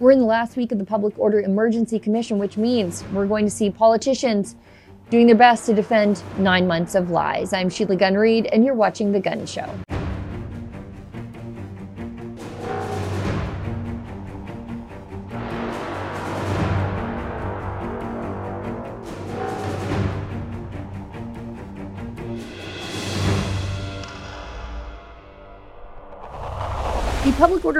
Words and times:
We're 0.00 0.12
in 0.12 0.20
the 0.20 0.26
last 0.26 0.56
week 0.56 0.70
of 0.70 0.78
the 0.78 0.84
Public 0.84 1.18
Order 1.18 1.40
Emergency 1.40 1.98
Commission, 1.98 2.38
which 2.38 2.56
means 2.56 3.02
we're 3.12 3.26
going 3.26 3.44
to 3.44 3.50
see 3.50 3.68
politicians 3.68 4.54
doing 5.10 5.26
their 5.26 5.34
best 5.34 5.66
to 5.66 5.74
defend 5.74 6.22
nine 6.38 6.68
months 6.68 6.94
of 6.94 7.10
lies. 7.10 7.52
I'm 7.52 7.68
Sheila 7.68 7.96
Gunn 7.96 8.14
Reid, 8.14 8.46
and 8.46 8.64
you're 8.64 8.74
watching 8.74 9.10
The 9.10 9.18
Gun 9.18 9.44
Show. 9.44 9.68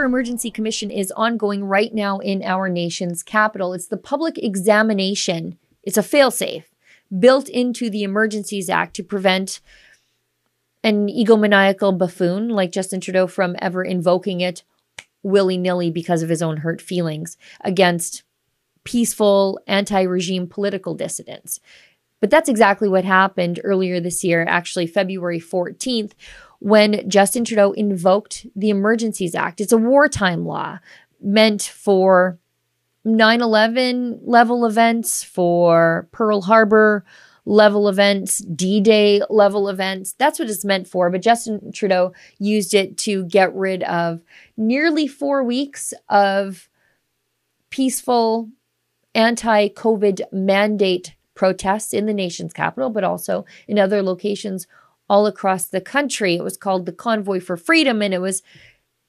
Emergency 0.08 0.50
Commission 0.50 0.90
is 0.90 1.12
ongoing 1.12 1.64
right 1.64 1.92
now 1.92 2.18
in 2.18 2.42
our 2.42 2.70
nation's 2.70 3.22
capital. 3.22 3.74
It's 3.74 3.88
the 3.88 3.98
public 3.98 4.38
examination. 4.38 5.58
It's 5.82 5.98
a 5.98 6.02
failsafe 6.02 6.64
built 7.18 7.48
into 7.50 7.90
the 7.90 8.04
Emergencies 8.04 8.70
Act 8.70 8.96
to 8.96 9.02
prevent 9.02 9.60
an 10.82 11.08
egomaniacal 11.08 11.98
buffoon 11.98 12.48
like 12.48 12.72
Justin 12.72 13.02
Trudeau 13.02 13.26
from 13.26 13.54
ever 13.58 13.84
invoking 13.84 14.40
it 14.40 14.62
willy 15.22 15.58
nilly 15.58 15.90
because 15.90 16.22
of 16.22 16.30
his 16.30 16.40
own 16.40 16.58
hurt 16.58 16.80
feelings 16.80 17.36
against 17.60 18.22
peaceful 18.84 19.60
anti 19.66 20.00
regime 20.00 20.46
political 20.46 20.94
dissidents. 20.94 21.60
But 22.20 22.30
that's 22.30 22.48
exactly 22.48 22.88
what 22.88 23.04
happened 23.04 23.60
earlier 23.62 24.00
this 24.00 24.24
year, 24.24 24.44
actually, 24.48 24.86
February 24.86 25.38
14th, 25.38 26.12
when 26.60 27.08
Justin 27.08 27.44
Trudeau 27.44 27.72
invoked 27.72 28.46
the 28.56 28.70
Emergencies 28.70 29.34
Act. 29.34 29.60
It's 29.60 29.72
a 29.72 29.78
wartime 29.78 30.44
law 30.44 30.78
meant 31.20 31.62
for 31.62 32.38
9 33.04 33.40
11 33.40 34.20
level 34.22 34.66
events, 34.66 35.22
for 35.22 36.08
Pearl 36.12 36.42
Harbor 36.42 37.04
level 37.44 37.88
events, 37.88 38.38
D 38.38 38.80
Day 38.80 39.22
level 39.30 39.68
events. 39.68 40.14
That's 40.18 40.38
what 40.38 40.50
it's 40.50 40.64
meant 40.64 40.86
for. 40.86 41.10
But 41.10 41.22
Justin 41.22 41.72
Trudeau 41.72 42.12
used 42.38 42.74
it 42.74 42.98
to 42.98 43.24
get 43.24 43.54
rid 43.54 43.82
of 43.84 44.20
nearly 44.56 45.06
four 45.06 45.42
weeks 45.42 45.94
of 46.08 46.68
peaceful 47.70 48.50
anti 49.14 49.68
COVID 49.68 50.22
mandate 50.32 51.14
protests 51.34 51.94
in 51.94 52.06
the 52.06 52.12
nation's 52.12 52.52
capital, 52.52 52.90
but 52.90 53.04
also 53.04 53.46
in 53.66 53.78
other 53.78 54.02
locations 54.02 54.66
all 55.08 55.26
across 55.26 55.64
the 55.64 55.80
country. 55.80 56.36
It 56.36 56.44
was 56.44 56.56
called 56.56 56.86
the 56.86 56.92
Convoy 56.92 57.40
for 57.40 57.56
Freedom, 57.56 58.02
and 58.02 58.12
it 58.12 58.20
was 58.20 58.42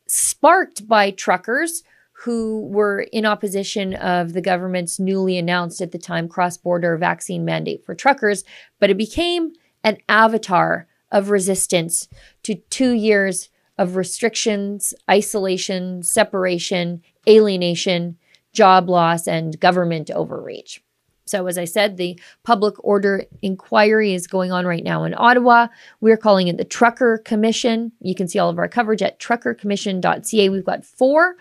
sparked 0.07 0.87
by 0.87 1.11
truckers 1.11 1.83
who 2.23 2.67
were 2.67 3.01
in 3.13 3.25
opposition 3.25 3.93
of 3.95 4.33
the 4.33 4.41
government's 4.41 4.99
newly 4.99 5.37
announced 5.37 5.81
at 5.81 5.91
the 5.91 5.97
time 5.97 6.27
cross-border 6.27 6.97
vaccine 6.97 7.45
mandate 7.45 7.85
for 7.85 7.95
truckers, 7.95 8.43
but 8.79 8.89
it 8.89 8.97
became 8.97 9.53
an 9.83 9.97
avatar 10.09 10.87
of 11.11 11.29
resistance 11.29 12.09
to 12.43 12.55
2 12.55 12.91
years 12.91 13.49
of 13.77 13.95
restrictions, 13.95 14.93
isolation, 15.09 16.03
separation, 16.03 17.01
alienation, 17.27 18.17
job 18.51 18.89
loss 18.89 19.25
and 19.27 19.59
government 19.59 20.11
overreach. 20.11 20.83
So, 21.29 21.45
as 21.45 21.59
I 21.59 21.65
said, 21.65 21.97
the 21.97 22.19
public 22.43 22.73
order 22.83 23.23
inquiry 23.43 24.15
is 24.15 24.25
going 24.25 24.51
on 24.51 24.65
right 24.65 24.83
now 24.83 25.03
in 25.03 25.13
Ottawa. 25.15 25.67
We're 26.01 26.17
calling 26.17 26.47
it 26.47 26.57
the 26.57 26.63
Trucker 26.63 27.19
Commission. 27.19 27.91
You 28.01 28.15
can 28.15 28.27
see 28.27 28.39
all 28.39 28.49
of 28.49 28.57
our 28.57 28.67
coverage 28.67 29.03
at 29.03 29.19
truckercommission.ca. 29.19 30.49
We've 30.49 30.65
got 30.65 30.83
four 30.83 31.35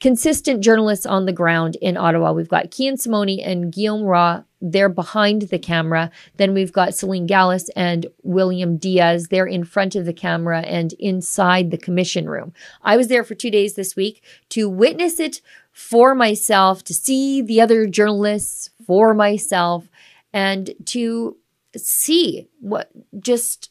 consistent 0.00 0.64
journalists 0.64 1.06
on 1.06 1.26
the 1.26 1.32
ground 1.32 1.76
in 1.76 1.96
Ottawa. 1.96 2.32
We've 2.32 2.48
got 2.48 2.72
Kian 2.72 2.98
Simone 2.98 3.38
and 3.38 3.72
Guillaume 3.72 4.02
Raw. 4.02 4.42
They're 4.60 4.88
behind 4.88 5.42
the 5.42 5.58
camera. 5.58 6.10
Then 6.36 6.52
we've 6.52 6.72
got 6.72 6.94
Celine 6.94 7.26
Gallus 7.26 7.68
and 7.76 8.06
William 8.24 8.76
Diaz. 8.76 9.28
They're 9.28 9.46
in 9.46 9.62
front 9.62 9.94
of 9.94 10.04
the 10.04 10.12
camera 10.12 10.62
and 10.62 10.94
inside 10.94 11.70
the 11.70 11.78
commission 11.78 12.28
room. 12.28 12.52
I 12.82 12.96
was 12.96 13.06
there 13.06 13.22
for 13.22 13.36
two 13.36 13.50
days 13.50 13.74
this 13.74 13.94
week 13.94 14.24
to 14.48 14.68
witness 14.68 15.20
it 15.20 15.40
for 15.72 16.14
myself, 16.14 16.82
to 16.84 16.94
see 16.94 17.40
the 17.40 17.60
other 17.60 17.86
journalists 17.86 18.70
for 18.90 19.14
myself, 19.14 19.88
and 20.32 20.74
to 20.84 21.36
see 21.76 22.48
what 22.58 22.90
just 23.20 23.70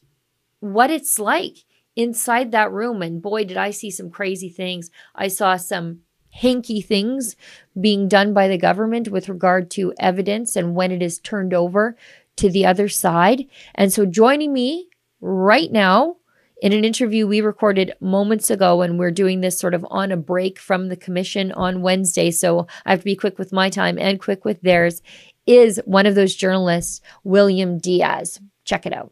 what 0.62 0.90
it's 0.90 1.20
like 1.20 1.66
inside 1.94 2.54
that 2.54 2.72
room. 2.72 3.02
And 3.02 3.22
boy, 3.22 3.44
did 3.44 3.58
I 3.58 3.72
see 3.72 3.92
some 3.92 4.10
crazy 4.10 4.48
things. 4.48 4.90
I 5.14 5.28
saw 5.28 5.58
some 5.58 6.04
hanky 6.32 6.80
things 6.80 7.36
being 7.78 8.08
done 8.08 8.34
by 8.34 8.48
the 8.48 8.58
government 8.58 9.10
with 9.10 9.28
regard 9.28 9.70
to 9.72 9.94
evidence 10.00 10.56
and 10.56 10.74
when 10.74 10.90
it 10.90 11.02
is 11.02 11.20
turned 11.20 11.54
over 11.54 11.98
to 12.38 12.50
the 12.50 12.66
other 12.66 12.88
side. 12.88 13.46
And 13.76 13.92
so 13.92 14.06
joining 14.06 14.54
me 14.54 14.88
right 15.20 15.70
now 15.70 16.16
in 16.62 16.74
an 16.74 16.84
interview 16.84 17.26
we 17.26 17.42
recorded 17.42 17.94
moments 18.00 18.50
ago 18.50 18.82
and 18.82 19.00
we're 19.00 19.12
doing 19.12 19.42
this 19.42 19.58
sort 19.58 19.74
of 19.74 19.86
on 19.90 20.12
a 20.12 20.18
break 20.18 20.60
from 20.60 20.90
the 20.90 20.98
commission 20.98 21.52
on 21.54 21.82
Wednesday. 21.82 22.32
So 22.32 22.68
I 22.86 22.92
have 22.92 23.00
to 23.00 23.06
be 23.06 23.16
quick 23.16 23.40
with 23.40 23.54
my 23.54 23.70
time 23.70 23.98
and 23.98 24.20
quick 24.20 24.46
with 24.46 24.62
theirs 24.62 25.02
is 25.48 25.82
one 25.86 26.06
of 26.06 26.16
those 26.16 26.36
journalists, 26.36 27.02
William 27.24 27.80
Diaz. 27.80 28.40
Check 28.66 28.86
it 28.86 28.94
out. 28.94 29.12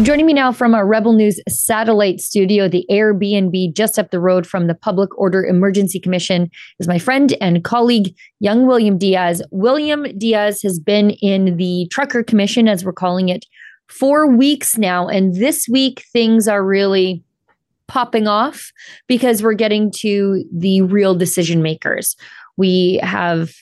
So, 0.00 0.04
joining 0.04 0.24
me 0.24 0.32
now 0.32 0.50
from 0.50 0.74
our 0.74 0.86
Rebel 0.86 1.12
News 1.12 1.38
satellite 1.46 2.22
studio, 2.22 2.68
the 2.68 2.86
Airbnb 2.90 3.76
just 3.76 3.98
up 3.98 4.10
the 4.10 4.18
road 4.18 4.46
from 4.46 4.66
the 4.66 4.74
Public 4.74 5.10
Order 5.18 5.44
Emergency 5.44 6.00
Commission, 6.00 6.50
is 6.78 6.88
my 6.88 6.98
friend 6.98 7.36
and 7.38 7.62
colleague, 7.64 8.16
young 8.38 8.66
William 8.66 8.96
Diaz. 8.96 9.42
William 9.50 10.06
Diaz 10.16 10.62
has 10.62 10.78
been 10.80 11.10
in 11.20 11.58
the 11.58 11.86
Trucker 11.90 12.22
Commission, 12.22 12.66
as 12.66 12.82
we're 12.82 12.94
calling 12.94 13.28
it, 13.28 13.44
for 13.88 14.26
weeks 14.26 14.78
now. 14.78 15.06
And 15.06 15.34
this 15.34 15.68
week, 15.68 16.02
things 16.14 16.48
are 16.48 16.64
really 16.64 17.22
popping 17.86 18.26
off 18.26 18.72
because 19.06 19.42
we're 19.42 19.52
getting 19.52 19.92
to 19.96 20.42
the 20.50 20.80
real 20.80 21.14
decision 21.14 21.60
makers. 21.60 22.16
We 22.56 23.00
have 23.02 23.52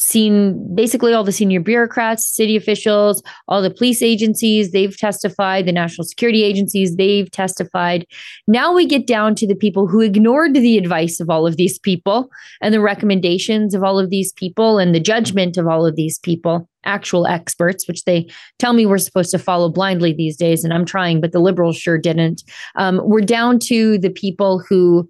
seen 0.00 0.74
basically 0.74 1.12
all 1.12 1.24
the 1.24 1.32
senior 1.32 1.60
bureaucrats, 1.60 2.24
city 2.26 2.56
officials, 2.56 3.22
all 3.48 3.60
the 3.62 3.70
police 3.70 4.02
agencies, 4.02 4.72
they've 4.72 4.96
testified, 4.96 5.66
the 5.66 5.72
national 5.72 6.06
security 6.06 6.42
agencies, 6.42 6.96
they've 6.96 7.30
testified. 7.30 8.06
Now 8.46 8.74
we 8.74 8.86
get 8.86 9.06
down 9.06 9.34
to 9.36 9.46
the 9.46 9.54
people 9.54 9.86
who 9.86 10.00
ignored 10.00 10.54
the 10.54 10.78
advice 10.78 11.20
of 11.20 11.28
all 11.28 11.46
of 11.46 11.56
these 11.56 11.78
people 11.78 12.30
and 12.60 12.72
the 12.72 12.80
recommendations 12.80 13.74
of 13.74 13.84
all 13.84 13.98
of 13.98 14.10
these 14.10 14.32
people 14.32 14.78
and 14.78 14.94
the 14.94 15.00
judgment 15.00 15.56
of 15.56 15.66
all 15.66 15.86
of 15.86 15.96
these 15.96 16.18
people, 16.18 16.68
actual 16.84 17.26
experts, 17.26 17.86
which 17.86 18.04
they 18.04 18.28
tell 18.58 18.72
me 18.72 18.86
we're 18.86 18.98
supposed 18.98 19.30
to 19.32 19.38
follow 19.38 19.68
blindly 19.68 20.12
these 20.12 20.36
days. 20.36 20.64
And 20.64 20.72
I'm 20.72 20.86
trying, 20.86 21.20
but 21.20 21.32
the 21.32 21.40
liberals 21.40 21.76
sure 21.76 21.98
didn't. 21.98 22.42
Um, 22.76 23.00
we're 23.04 23.20
down 23.20 23.58
to 23.60 23.98
the 23.98 24.10
people 24.10 24.62
who 24.68 25.08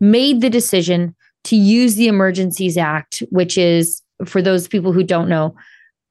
made 0.00 0.40
the 0.40 0.50
decision 0.50 1.14
to 1.44 1.56
use 1.56 1.94
the 1.94 2.08
Emergencies 2.08 2.76
Act, 2.76 3.22
which 3.30 3.58
is 3.58 4.02
for 4.26 4.42
those 4.42 4.68
people 4.68 4.92
who 4.92 5.02
don't 5.02 5.28
know, 5.28 5.54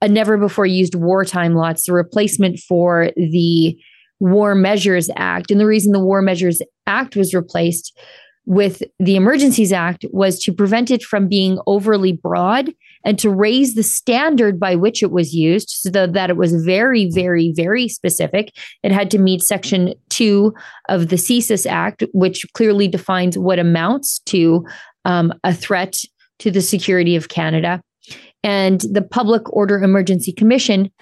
a 0.02 0.08
never 0.08 0.36
before 0.36 0.66
used 0.66 0.94
wartime 0.94 1.54
law. 1.54 1.68
It's 1.68 1.86
the 1.86 1.92
replacement 1.92 2.58
for 2.58 3.10
the 3.16 3.76
War 4.20 4.54
Measures 4.54 5.10
Act. 5.16 5.50
And 5.50 5.60
the 5.60 5.66
reason 5.66 5.92
the 5.92 6.04
War 6.04 6.22
Measures 6.22 6.60
Act 6.86 7.16
was 7.16 7.34
replaced 7.34 7.98
with 8.46 8.82
the 8.98 9.16
Emergencies 9.16 9.72
Act 9.72 10.04
was 10.10 10.38
to 10.40 10.52
prevent 10.52 10.90
it 10.90 11.02
from 11.02 11.28
being 11.28 11.58
overly 11.66 12.12
broad 12.12 12.70
and 13.04 13.18
to 13.18 13.30
raise 13.30 13.74
the 13.74 13.82
standard 13.82 14.60
by 14.60 14.74
which 14.74 15.02
it 15.02 15.10
was 15.10 15.34
used 15.34 15.70
so 15.70 15.90
that 15.90 16.30
it 16.30 16.36
was 16.36 16.64
very, 16.64 17.10
very, 17.10 17.52
very 17.54 17.88
specific. 17.88 18.52
It 18.82 18.92
had 18.92 19.10
to 19.12 19.18
meet 19.18 19.42
Section 19.42 19.94
2 20.10 20.52
of 20.88 21.08
the 21.08 21.16
CSIS 21.16 21.66
Act, 21.66 22.04
which 22.12 22.44
clearly 22.54 22.88
defines 22.88 23.38
what 23.38 23.58
amounts 23.58 24.20
to 24.26 24.66
um, 25.04 25.32
a 25.42 25.54
threat 25.54 25.98
to 26.40 26.50
the 26.50 26.62
security 26.62 27.16
of 27.16 27.28
Canada. 27.28 27.80
And 28.44 28.82
the 28.82 29.02
Public 29.02 29.50
Order 29.52 29.82
Emergency 29.82 30.30
Commission, 30.30 30.92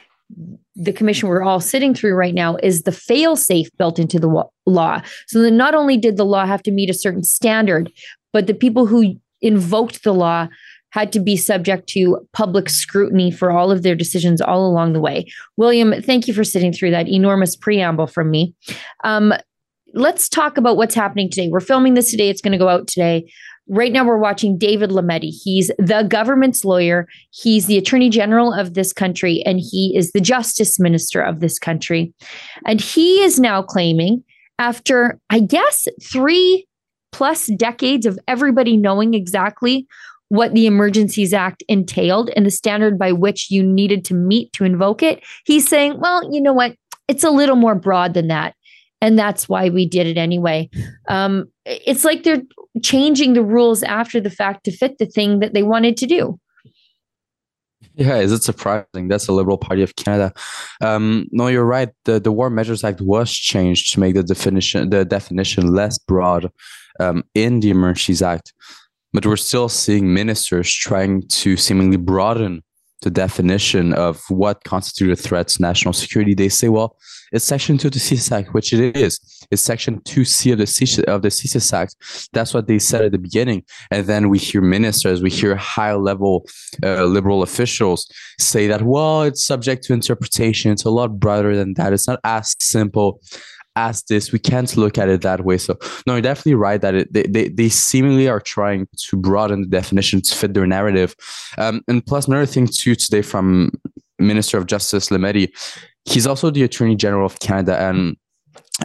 the 0.76 0.92
commission 0.92 1.28
we're 1.28 1.42
all 1.42 1.60
sitting 1.60 1.92
through 1.92 2.14
right 2.14 2.32
now, 2.32 2.56
is 2.62 2.84
the 2.84 2.92
fail 2.92 3.36
safe 3.36 3.68
built 3.76 3.98
into 3.98 4.18
the 4.18 4.44
law. 4.64 5.02
So 5.26 5.42
then 5.42 5.56
not 5.56 5.74
only 5.74 5.98
did 5.98 6.16
the 6.16 6.24
law 6.24 6.46
have 6.46 6.62
to 6.62 6.70
meet 6.70 6.88
a 6.88 6.94
certain 6.94 7.24
standard, 7.24 7.92
but 8.32 8.46
the 8.46 8.54
people 8.54 8.86
who 8.86 9.16
invoked 9.42 10.04
the 10.04 10.14
law 10.14 10.48
had 10.90 11.12
to 11.12 11.20
be 11.20 11.36
subject 11.36 11.88
to 11.88 12.18
public 12.32 12.68
scrutiny 12.68 13.30
for 13.30 13.50
all 13.50 13.72
of 13.72 13.82
their 13.82 13.94
decisions 13.94 14.40
all 14.40 14.66
along 14.66 14.92
the 14.92 15.00
way. 15.00 15.26
William, 15.56 16.00
thank 16.00 16.28
you 16.28 16.34
for 16.34 16.44
sitting 16.44 16.72
through 16.72 16.90
that 16.90 17.08
enormous 17.08 17.56
preamble 17.56 18.06
from 18.06 18.30
me. 18.30 18.54
Um, 19.02 19.32
let's 19.94 20.28
talk 20.28 20.58
about 20.58 20.76
what's 20.76 20.94
happening 20.94 21.28
today. 21.30 21.48
We're 21.48 21.60
filming 21.60 21.94
this 21.94 22.10
today, 22.10 22.28
it's 22.28 22.42
going 22.42 22.52
to 22.52 22.58
go 22.58 22.68
out 22.68 22.86
today 22.86 23.26
right 23.72 23.90
now 23.90 24.04
we're 24.04 24.18
watching 24.18 24.58
David 24.58 24.90
Lametti. 24.90 25.30
He's 25.30 25.70
the 25.78 26.02
government's 26.02 26.62
lawyer. 26.62 27.08
He's 27.30 27.66
the 27.66 27.78
attorney 27.78 28.10
general 28.10 28.52
of 28.52 28.74
this 28.74 28.92
country, 28.92 29.42
and 29.46 29.58
he 29.58 29.94
is 29.96 30.12
the 30.12 30.20
justice 30.20 30.78
minister 30.78 31.22
of 31.22 31.40
this 31.40 31.58
country. 31.58 32.12
And 32.66 32.80
he 32.80 33.22
is 33.22 33.40
now 33.40 33.62
claiming, 33.62 34.22
after 34.58 35.18
I 35.30 35.40
guess 35.40 35.88
three 36.02 36.66
plus 37.12 37.46
decades 37.56 38.04
of 38.04 38.18
everybody 38.28 38.76
knowing 38.76 39.14
exactly 39.14 39.86
what 40.28 40.52
the 40.52 40.66
Emergencies 40.66 41.32
Act 41.32 41.62
entailed 41.68 42.30
and 42.36 42.44
the 42.44 42.50
standard 42.50 42.98
by 42.98 43.12
which 43.12 43.50
you 43.50 43.62
needed 43.62 44.04
to 44.06 44.14
meet 44.14 44.52
to 44.52 44.64
invoke 44.64 45.02
it, 45.02 45.22
he's 45.46 45.66
saying, 45.66 45.98
well, 45.98 46.30
you 46.32 46.40
know 46.40 46.52
what? 46.52 46.76
It's 47.08 47.24
a 47.24 47.30
little 47.30 47.56
more 47.56 47.74
broad 47.74 48.14
than 48.14 48.28
that. 48.28 48.54
And 49.02 49.18
that's 49.18 49.48
why 49.48 49.68
we 49.68 49.84
did 49.84 50.06
it 50.06 50.16
anyway. 50.16 50.70
Um, 51.08 51.50
it's 51.66 52.04
like 52.04 52.22
they're 52.22 52.42
changing 52.82 53.34
the 53.34 53.42
rules 53.42 53.82
after 53.82 54.20
the 54.20 54.30
fact 54.30 54.64
to 54.64 54.70
fit 54.70 54.98
the 54.98 55.06
thing 55.06 55.40
that 55.40 55.52
they 55.52 55.64
wanted 55.64 55.96
to 55.98 56.06
do. 56.06 56.38
Yeah, 57.94 58.16
is 58.18 58.32
it 58.32 58.42
surprising? 58.42 59.08
That's 59.08 59.26
the 59.26 59.32
Liberal 59.32 59.58
Party 59.58 59.82
of 59.82 59.96
Canada. 59.96 60.32
Um, 60.80 61.26
no, 61.30 61.48
you're 61.48 61.64
right. 61.64 61.90
The 62.04 62.20
the 62.20 62.32
War 62.32 62.48
Measures 62.48 62.84
Act 62.84 63.02
was 63.02 63.30
changed 63.30 63.92
to 63.92 64.00
make 64.00 64.14
the 64.14 64.22
definition 64.22 64.88
the 64.88 65.04
definition 65.04 65.74
less 65.74 65.98
broad 65.98 66.50
um, 67.00 67.24
in 67.34 67.60
the 67.60 67.70
Emergencies 67.70 68.22
Act, 68.22 68.54
but 69.12 69.26
we're 69.26 69.36
still 69.36 69.68
seeing 69.68 70.14
ministers 70.14 70.72
trying 70.72 71.26
to 71.28 71.56
seemingly 71.56 71.98
broaden 71.98 72.62
the 73.02 73.10
definition 73.10 73.92
of 73.92 74.22
what 74.28 74.64
constitutes 74.64 75.20
a 75.20 75.22
threat 75.28 75.48
to 75.48 75.60
national 75.60 75.92
security. 75.92 76.34
They 76.34 76.48
say, 76.48 76.68
well, 76.68 76.96
it's 77.32 77.44
Section 77.44 77.78
2 77.78 77.88
of 77.88 77.92
the 77.94 77.98
CSIS 77.98 78.30
Act, 78.30 78.54
which 78.54 78.72
it 78.72 78.96
is. 78.96 79.18
It's 79.50 79.62
Section 79.62 80.00
2C 80.00 80.52
of 80.52 80.58
the 80.58 80.64
CSIS, 80.64 81.04
of 81.04 81.22
the 81.22 81.28
CSIS 81.28 81.72
Act. 81.72 81.96
That's 82.32 82.52
what 82.52 82.66
they 82.66 82.78
said 82.78 83.04
at 83.04 83.12
the 83.12 83.18
beginning. 83.18 83.64
And 83.90 84.06
then 84.06 84.28
we 84.28 84.38
hear 84.38 84.60
ministers, 84.60 85.22
we 85.22 85.30
hear 85.30 85.56
high 85.56 85.94
level 85.94 86.46
uh, 86.82 87.04
liberal 87.04 87.42
officials 87.42 88.10
say 88.38 88.66
that, 88.66 88.82
well, 88.82 89.22
it's 89.22 89.44
subject 89.44 89.84
to 89.84 89.94
interpretation. 89.94 90.70
It's 90.70 90.84
a 90.84 90.90
lot 90.90 91.18
broader 91.18 91.56
than 91.56 91.74
that. 91.74 91.92
It's 91.92 92.06
not 92.06 92.20
as 92.24 92.54
simple 92.60 93.20
as 93.76 94.02
this. 94.02 94.32
We 94.32 94.38
can't 94.38 94.76
look 94.76 94.98
at 94.98 95.08
it 95.08 95.22
that 95.22 95.44
way. 95.44 95.56
So, 95.56 95.78
no, 96.06 96.14
you're 96.14 96.22
definitely 96.22 96.54
right 96.54 96.80
that 96.82 96.94
it, 96.94 97.12
they, 97.12 97.22
they, 97.22 97.48
they 97.48 97.68
seemingly 97.70 98.28
are 98.28 98.40
trying 98.40 98.86
to 99.08 99.16
broaden 99.16 99.62
the 99.62 99.68
definition 99.68 100.20
to 100.20 100.34
fit 100.34 100.52
their 100.52 100.66
narrative. 100.66 101.14
Um, 101.56 101.82
and 101.88 102.04
plus, 102.04 102.28
another 102.28 102.44
thing, 102.44 102.66
too, 102.66 102.94
today 102.94 103.22
from 103.22 103.70
Minister 104.18 104.58
of 104.58 104.66
Justice 104.66 105.08
Lametti 105.08 105.52
he's 106.04 106.26
also 106.26 106.50
the 106.50 106.62
Attorney 106.62 106.96
General 106.96 107.26
of 107.26 107.38
Canada, 107.40 107.78
and 107.80 108.16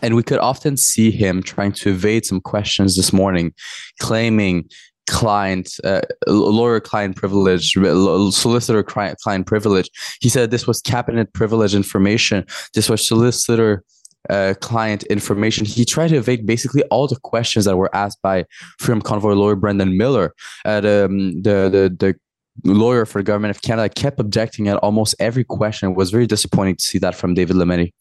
and 0.01 0.15
we 0.15 0.23
could 0.23 0.39
often 0.39 0.77
see 0.77 1.11
him 1.11 1.41
trying 1.41 1.71
to 1.73 1.89
evade 1.89 2.25
some 2.25 2.41
questions 2.41 2.95
this 2.95 3.11
morning, 3.11 3.53
claiming 3.99 4.69
client 5.07 5.79
uh, 5.85 6.01
lawyer 6.27 6.81
client 6.81 7.15
privilege 7.15 7.71
solicitor 7.71 8.83
client 8.83 9.17
client 9.19 9.47
privilege 9.47 9.89
he 10.19 10.27
said 10.27 10.51
this 10.51 10.67
was 10.67 10.81
cabinet 10.81 11.31
privilege 11.31 11.73
information 11.73 12.45
this 12.73 12.89
was 12.89 13.07
solicitor 13.07 13.85
uh, 14.29 14.53
client 14.61 15.03
information. 15.03 15.65
He 15.65 15.85
tried 15.85 16.09
to 16.09 16.17
evade 16.17 16.45
basically 16.45 16.83
all 16.85 17.07
the 17.07 17.15
questions 17.17 17.65
that 17.65 17.77
were 17.77 17.93
asked 17.95 18.21
by 18.21 18.45
Freedom 18.79 19.01
Convoy 19.01 19.33
lawyer 19.33 19.55
Brendan 19.55 19.97
Miller. 19.97 20.33
Uh, 20.65 20.81
the, 20.81 21.07
the, 21.41 21.69
the, 21.69 21.95
the 21.97 22.19
lawyer 22.63 23.05
for 23.05 23.19
the 23.19 23.23
government 23.23 23.55
of 23.55 23.61
Canada 23.61 23.89
kept 23.89 24.19
objecting 24.19 24.67
at 24.67 24.77
almost 24.77 25.15
every 25.19 25.43
question. 25.43 25.91
It 25.91 25.95
was 25.95 26.11
very 26.11 26.27
disappointing 26.27 26.75
to 26.77 26.83
see 26.83 26.97
that 26.99 27.15
from 27.15 27.33
David 27.33 27.55
Lametti. 27.55 27.91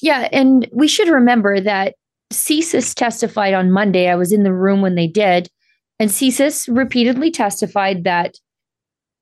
Yeah, 0.00 0.28
and 0.32 0.68
we 0.72 0.88
should 0.88 1.08
remember 1.08 1.60
that 1.60 1.94
CSIS 2.32 2.94
testified 2.94 3.54
on 3.54 3.70
Monday. 3.70 4.08
I 4.08 4.14
was 4.14 4.32
in 4.32 4.42
the 4.42 4.52
room 4.52 4.80
when 4.80 4.94
they 4.94 5.06
did, 5.06 5.48
and 5.98 6.10
CSIS 6.10 6.68
repeatedly 6.74 7.30
testified 7.30 8.04
that 8.04 8.36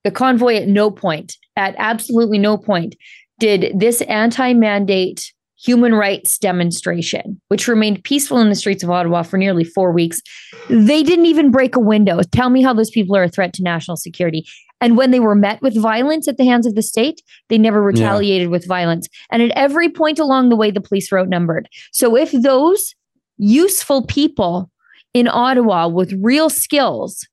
the 0.04 0.10
convoy 0.10 0.56
at 0.56 0.68
no 0.68 0.90
point, 0.90 1.36
at 1.56 1.74
absolutely 1.78 2.38
no 2.38 2.56
point, 2.56 2.94
did 3.38 3.78
this 3.78 4.02
anti-mandate 4.02 5.32
human 5.58 5.94
rights 5.94 6.38
demonstration, 6.38 7.40
which 7.48 7.66
remained 7.66 8.04
peaceful 8.04 8.38
in 8.38 8.50
the 8.50 8.54
streets 8.54 8.82
of 8.82 8.90
Ottawa 8.90 9.22
for 9.22 9.38
nearly 9.38 9.64
four 9.64 9.90
weeks. 9.90 10.20
They 10.68 11.02
didn't 11.02 11.26
even 11.26 11.50
break 11.50 11.74
a 11.76 11.80
window. 11.80 12.20
Tell 12.30 12.50
me 12.50 12.62
how 12.62 12.74
those 12.74 12.90
people 12.90 13.16
are 13.16 13.24
a 13.24 13.28
threat 13.28 13.52
to 13.54 13.62
national 13.62 13.96
security. 13.96 14.46
And 14.80 14.96
when 14.96 15.10
they 15.10 15.20
were 15.20 15.34
met 15.34 15.62
with 15.62 15.80
violence 15.80 16.28
at 16.28 16.36
the 16.36 16.44
hands 16.44 16.66
of 16.66 16.74
the 16.74 16.82
state, 16.82 17.22
they 17.48 17.56
never 17.56 17.82
retaliated 17.82 18.48
yeah. 18.48 18.50
with 18.50 18.66
violence. 18.66 19.08
And 19.30 19.42
at 19.42 19.50
every 19.56 19.88
point 19.88 20.18
along 20.18 20.48
the 20.48 20.56
way, 20.56 20.70
the 20.70 20.80
police 20.80 21.10
were 21.10 21.18
outnumbered. 21.18 21.68
So 21.92 22.16
if 22.16 22.30
those 22.32 22.94
useful 23.38 24.04
people 24.04 24.70
in 25.14 25.28
Ottawa 25.28 25.88
with 25.88 26.12
real 26.20 26.50
skills 26.50 27.26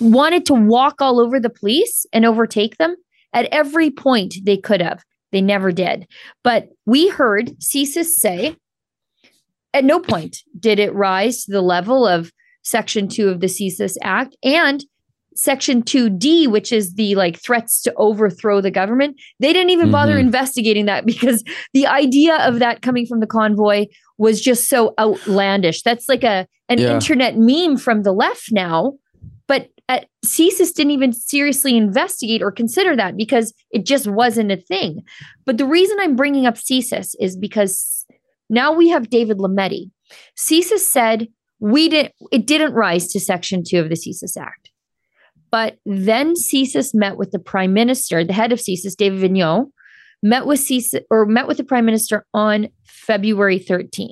wanted 0.00 0.46
to 0.46 0.54
walk 0.54 1.00
all 1.00 1.20
over 1.20 1.38
the 1.38 1.50
police 1.50 2.06
and 2.12 2.24
overtake 2.24 2.76
them, 2.78 2.96
at 3.32 3.48
every 3.52 3.90
point 3.90 4.34
they 4.44 4.56
could 4.56 4.80
have. 4.80 5.02
They 5.32 5.40
never 5.40 5.70
did. 5.70 6.08
But 6.42 6.70
we 6.86 7.08
heard 7.08 7.52
CSIS 7.60 8.06
say 8.06 8.56
at 9.72 9.84
no 9.84 10.00
point 10.00 10.38
did 10.58 10.80
it 10.80 10.92
rise 10.94 11.44
to 11.44 11.52
the 11.52 11.62
level 11.62 12.06
of 12.06 12.32
Section 12.62 13.08
2 13.08 13.28
of 13.28 13.40
the 13.40 13.46
CSIS 13.46 13.96
Act. 14.02 14.36
And 14.42 14.84
section 15.34 15.82
2d 15.82 16.48
which 16.48 16.72
is 16.72 16.94
the 16.94 17.14
like 17.14 17.40
threats 17.40 17.82
to 17.82 17.94
overthrow 17.96 18.60
the 18.60 18.70
government 18.70 19.20
they 19.38 19.52
didn't 19.52 19.70
even 19.70 19.90
bother 19.90 20.12
mm-hmm. 20.12 20.26
investigating 20.26 20.86
that 20.86 21.06
because 21.06 21.44
the 21.72 21.86
idea 21.86 22.36
of 22.46 22.58
that 22.58 22.82
coming 22.82 23.06
from 23.06 23.20
the 23.20 23.26
convoy 23.26 23.86
was 24.18 24.40
just 24.40 24.68
so 24.68 24.92
outlandish 24.98 25.82
that's 25.82 26.08
like 26.08 26.24
a 26.24 26.46
an 26.68 26.78
yeah. 26.78 26.94
internet 26.94 27.36
meme 27.36 27.76
from 27.76 28.02
the 28.02 28.12
left 28.12 28.48
now 28.50 28.92
but 29.46 29.68
at, 29.88 30.06
CSIS 30.24 30.74
didn't 30.74 30.92
even 30.92 31.12
seriously 31.12 31.76
investigate 31.76 32.42
or 32.42 32.52
consider 32.52 32.94
that 32.94 33.16
because 33.16 33.52
it 33.72 33.84
just 33.84 34.06
wasn't 34.06 34.52
a 34.52 34.56
thing 34.56 35.02
but 35.46 35.58
the 35.58 35.66
reason 35.66 35.98
i'm 36.00 36.16
bringing 36.16 36.46
up 36.46 36.56
CSIS 36.56 37.14
is 37.20 37.36
because 37.36 38.04
now 38.48 38.72
we 38.72 38.88
have 38.88 39.10
david 39.10 39.38
lametti 39.38 39.90
CSIS 40.36 40.80
said 40.80 41.28
we 41.60 41.88
didn't 41.88 42.14
it 42.32 42.46
didn't 42.46 42.72
rise 42.72 43.06
to 43.08 43.20
section 43.20 43.62
2 43.62 43.78
of 43.78 43.88
the 43.88 43.94
CSIS 43.94 44.36
act 44.36 44.69
but 45.50 45.78
then 45.84 46.34
CSIS 46.34 46.94
met 46.94 47.16
with 47.16 47.30
the 47.30 47.38
prime 47.38 47.72
minister, 47.72 48.24
the 48.24 48.32
head 48.32 48.52
of 48.52 48.58
CSIS, 48.58 48.96
David 48.96 49.20
Vigneault, 49.20 49.70
met 50.22 50.46
with 50.46 50.60
CSIS 50.60 51.02
or 51.10 51.26
met 51.26 51.46
with 51.46 51.56
the 51.56 51.64
prime 51.64 51.84
minister 51.84 52.26
on 52.34 52.68
February 52.84 53.58
13th. 53.58 54.10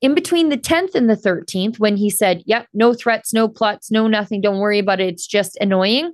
In 0.00 0.14
between 0.14 0.48
the 0.48 0.56
10th 0.56 0.94
and 0.94 1.10
the 1.10 1.16
13th, 1.16 1.78
when 1.78 1.96
he 1.96 2.08
said, 2.08 2.42
Yep, 2.46 2.68
no 2.72 2.94
threats, 2.94 3.32
no 3.32 3.48
plots, 3.48 3.90
no 3.90 4.06
nothing, 4.06 4.40
don't 4.40 4.60
worry 4.60 4.78
about 4.78 5.00
it, 5.00 5.08
it's 5.08 5.26
just 5.26 5.56
annoying. 5.60 6.12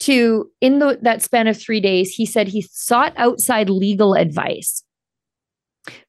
To 0.00 0.50
in 0.60 0.78
the, 0.78 0.98
that 1.02 1.22
span 1.22 1.48
of 1.48 1.60
three 1.60 1.80
days, 1.80 2.14
he 2.14 2.24
said 2.24 2.48
he 2.48 2.62
sought 2.62 3.14
outside 3.16 3.68
legal 3.68 4.14
advice 4.14 4.84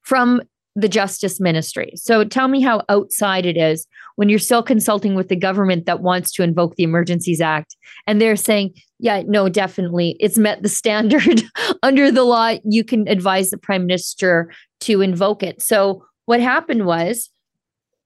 from 0.02 0.42
the 0.76 0.88
justice 0.88 1.40
ministry. 1.40 1.92
So 1.96 2.24
tell 2.24 2.48
me 2.48 2.60
how 2.60 2.82
outside 2.88 3.44
it 3.44 3.56
is 3.56 3.86
when 4.16 4.28
you're 4.28 4.38
still 4.38 4.62
consulting 4.62 5.14
with 5.14 5.28
the 5.28 5.36
government 5.36 5.86
that 5.86 6.00
wants 6.00 6.30
to 6.32 6.42
invoke 6.42 6.76
the 6.76 6.84
Emergencies 6.84 7.40
Act. 7.40 7.76
And 8.06 8.20
they're 8.20 8.36
saying, 8.36 8.74
yeah, 8.98 9.22
no, 9.26 9.48
definitely. 9.48 10.16
It's 10.20 10.38
met 10.38 10.62
the 10.62 10.68
standard 10.80 11.42
under 11.82 12.10
the 12.10 12.24
law. 12.24 12.54
You 12.64 12.84
can 12.84 13.08
advise 13.08 13.50
the 13.50 13.58
prime 13.58 13.86
minister 13.86 14.52
to 14.80 15.00
invoke 15.00 15.42
it. 15.42 15.60
So 15.60 16.04
what 16.26 16.40
happened 16.40 16.86
was 16.86 17.30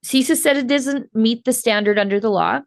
CSIS 0.04 0.36
said 0.36 0.56
it 0.56 0.66
doesn't 0.66 1.14
meet 1.14 1.44
the 1.44 1.52
standard 1.52 1.98
under 1.98 2.20
the 2.20 2.30
law. 2.30 2.60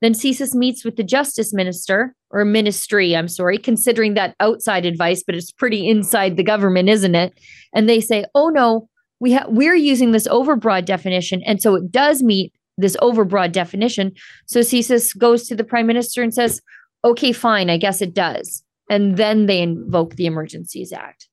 Then 0.00 0.12
CSIS 0.12 0.54
meets 0.54 0.84
with 0.84 0.96
the 0.96 1.02
justice 1.02 1.52
minister 1.52 2.14
or 2.30 2.44
ministry, 2.44 3.16
I'm 3.16 3.28
sorry, 3.28 3.58
considering 3.58 4.14
that 4.14 4.36
outside 4.38 4.86
advice, 4.86 5.22
but 5.24 5.34
it's 5.34 5.50
pretty 5.50 5.88
inside 5.88 6.36
the 6.36 6.44
government, 6.44 6.88
isn't 6.88 7.14
it? 7.14 7.32
And 7.72 7.88
they 7.88 8.00
say, 8.00 8.24
oh 8.34 8.48
no, 8.48 8.88
we 9.20 9.32
have 9.32 9.46
we're 9.48 9.74
using 9.74 10.12
this 10.12 10.28
overbroad 10.28 10.84
definition 10.84 11.42
and 11.44 11.60
so 11.60 11.74
it 11.74 11.90
does 11.90 12.22
meet 12.22 12.52
this 12.76 12.96
overbroad 12.96 13.52
definition 13.52 14.12
so 14.46 14.60
CSIS 14.60 15.16
goes 15.16 15.46
to 15.46 15.54
the 15.54 15.64
prime 15.64 15.86
minister 15.86 16.22
and 16.22 16.34
says 16.34 16.60
okay 17.04 17.32
fine 17.32 17.70
i 17.70 17.76
guess 17.76 18.00
it 18.00 18.14
does 18.14 18.62
and 18.90 19.16
then 19.16 19.46
they 19.46 19.62
invoke 19.62 20.16
the 20.16 20.26
emergencies 20.26 20.92
act 20.92 21.28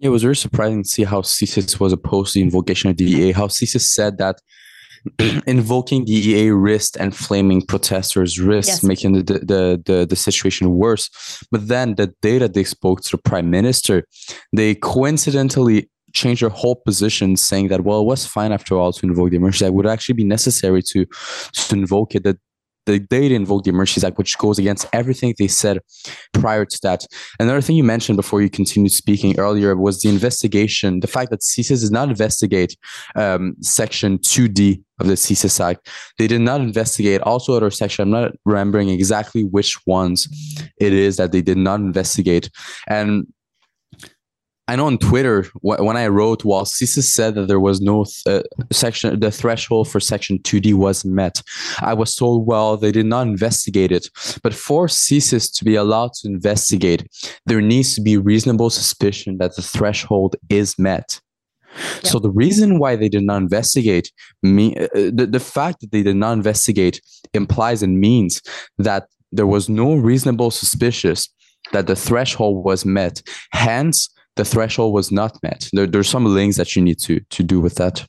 it 0.00 0.08
was 0.08 0.22
very 0.22 0.36
surprising 0.36 0.82
to 0.82 0.88
see 0.88 1.04
how 1.04 1.22
CSIS 1.22 1.80
was 1.80 1.92
opposed 1.92 2.32
to 2.32 2.38
the 2.38 2.42
invocation 2.42 2.90
of 2.90 2.96
the 2.96 3.04
EA, 3.04 3.32
how 3.32 3.46
CSIS 3.46 3.80
said 3.80 4.18
that 4.18 4.40
invoking 5.46 6.04
the 6.04 6.12
EA 6.12 6.50
risked 6.50 6.96
and 6.96 7.14
flaming 7.16 7.62
protesters 7.62 8.38
risked 8.38 8.68
yes. 8.68 8.82
making 8.82 9.12
the, 9.12 9.22
the, 9.22 9.82
the, 9.84 10.06
the, 10.08 10.16
situation 10.16 10.72
worse. 10.72 11.08
But 11.50 11.68
then 11.68 11.94
the 11.94 12.12
day 12.22 12.38
that 12.38 12.54
they 12.54 12.64
spoke 12.64 13.02
to 13.02 13.10
the 13.12 13.18
prime 13.18 13.50
minister, 13.50 14.04
they 14.52 14.74
coincidentally 14.74 15.88
change 16.16 16.40
their 16.40 16.56
whole 16.60 16.76
position, 16.88 17.36
saying 17.36 17.68
that 17.68 17.84
well, 17.84 18.00
it 18.00 18.04
was 18.12 18.26
fine 18.26 18.52
after 18.52 18.72
all 18.76 18.92
to 18.92 19.06
invoke 19.06 19.30
the 19.30 19.36
emergency 19.36 19.66
act. 19.66 19.74
Would 19.74 19.86
actually 19.86 20.18
be 20.22 20.24
necessary 20.36 20.82
to 20.90 21.06
to 21.68 21.74
invoke 21.74 22.14
it. 22.16 22.24
That 22.24 22.38
they, 22.86 23.00
they 23.00 23.34
invoke 23.34 23.64
the 23.64 23.70
Emergencies 23.70 24.04
Act, 24.04 24.16
which 24.16 24.38
goes 24.38 24.58
against 24.58 24.86
everything 24.92 25.34
they 25.38 25.48
said 25.48 25.80
prior 26.32 26.64
to 26.64 26.78
that. 26.84 27.04
Another 27.38 27.60
thing 27.60 27.76
you 27.76 27.84
mentioned 27.84 28.16
before 28.16 28.40
you 28.40 28.48
continued 28.48 28.92
speaking 28.92 29.38
earlier 29.38 29.76
was 29.76 30.00
the 30.00 30.08
investigation, 30.08 31.00
the 31.00 31.08
fact 31.08 31.30
that 31.30 31.40
CSIS 31.40 31.82
did 31.82 31.92
not 31.92 32.08
investigate 32.08 32.76
um, 33.16 33.56
Section 33.60 34.18
2D 34.18 34.82
of 35.00 35.08
the 35.08 35.14
CSIS 35.14 35.60
Act. 35.60 35.88
They 36.18 36.26
did 36.26 36.40
not 36.40 36.60
investigate 36.60 37.20
also 37.22 37.54
other 37.54 37.70
section. 37.70 38.02
I'm 38.02 38.10
not 38.22 38.32
remembering 38.44 38.88
exactly 38.88 39.42
which 39.42 39.76
ones 39.86 40.28
it 40.78 40.92
is 40.92 41.16
that 41.16 41.32
they 41.32 41.42
did 41.42 41.58
not 41.58 41.80
investigate. 41.80 42.48
And 42.86 43.26
I 44.68 44.74
know 44.74 44.86
on 44.86 44.98
Twitter 44.98 45.44
when 45.60 45.96
I 45.96 46.08
wrote, 46.08 46.44
while 46.44 46.64
CSIS 46.64 47.04
said 47.04 47.36
that 47.36 47.46
there 47.46 47.60
was 47.60 47.80
no 47.80 48.04
th- 48.04 48.26
uh, 48.26 48.42
section, 48.72 49.20
the 49.20 49.30
threshold 49.30 49.88
for 49.88 50.00
Section 50.00 50.38
2D 50.40 50.74
wasn't 50.74 51.14
met. 51.14 51.40
I 51.80 51.94
was 51.94 52.16
told, 52.16 52.46
well, 52.46 52.76
they 52.76 52.90
did 52.90 53.06
not 53.06 53.28
investigate 53.28 53.92
it. 53.92 54.08
But 54.42 54.54
for 54.54 54.88
CSIS 54.88 55.56
to 55.56 55.64
be 55.64 55.76
allowed 55.76 56.14
to 56.14 56.28
investigate, 56.28 57.06
there 57.46 57.60
needs 57.60 57.94
to 57.94 58.00
be 58.00 58.16
reasonable 58.16 58.70
suspicion 58.70 59.38
that 59.38 59.54
the 59.54 59.62
threshold 59.62 60.34
is 60.48 60.76
met. 60.78 61.20
Yep. 61.76 62.06
So 62.06 62.18
the 62.18 62.30
reason 62.30 62.78
why 62.80 62.96
they 62.96 63.08
did 63.08 63.22
not 63.22 63.42
investigate 63.42 64.10
me, 64.42 64.76
uh, 64.76 64.88
the, 64.94 65.28
the 65.30 65.40
fact 65.40 65.80
that 65.80 65.92
they 65.92 66.02
did 66.02 66.16
not 66.16 66.32
investigate 66.32 67.00
implies 67.34 67.82
and 67.82 68.00
means 68.00 68.42
that 68.78 69.08
there 69.30 69.46
was 69.46 69.68
no 69.68 69.94
reasonable 69.94 70.50
suspicious 70.50 71.28
that 71.72 71.86
the 71.86 71.96
threshold 71.96 72.64
was 72.64 72.84
met. 72.84 73.22
Hence, 73.52 74.08
the 74.36 74.44
threshold 74.44 74.92
was 74.94 75.10
not 75.10 75.42
met. 75.42 75.68
There, 75.72 75.86
there's 75.86 76.08
some 76.08 76.24
links 76.24 76.56
that 76.56 76.76
you 76.76 76.82
need 76.82 76.98
to 77.00 77.20
to 77.20 77.42
do 77.42 77.60
with 77.60 77.74
that. 77.76 78.06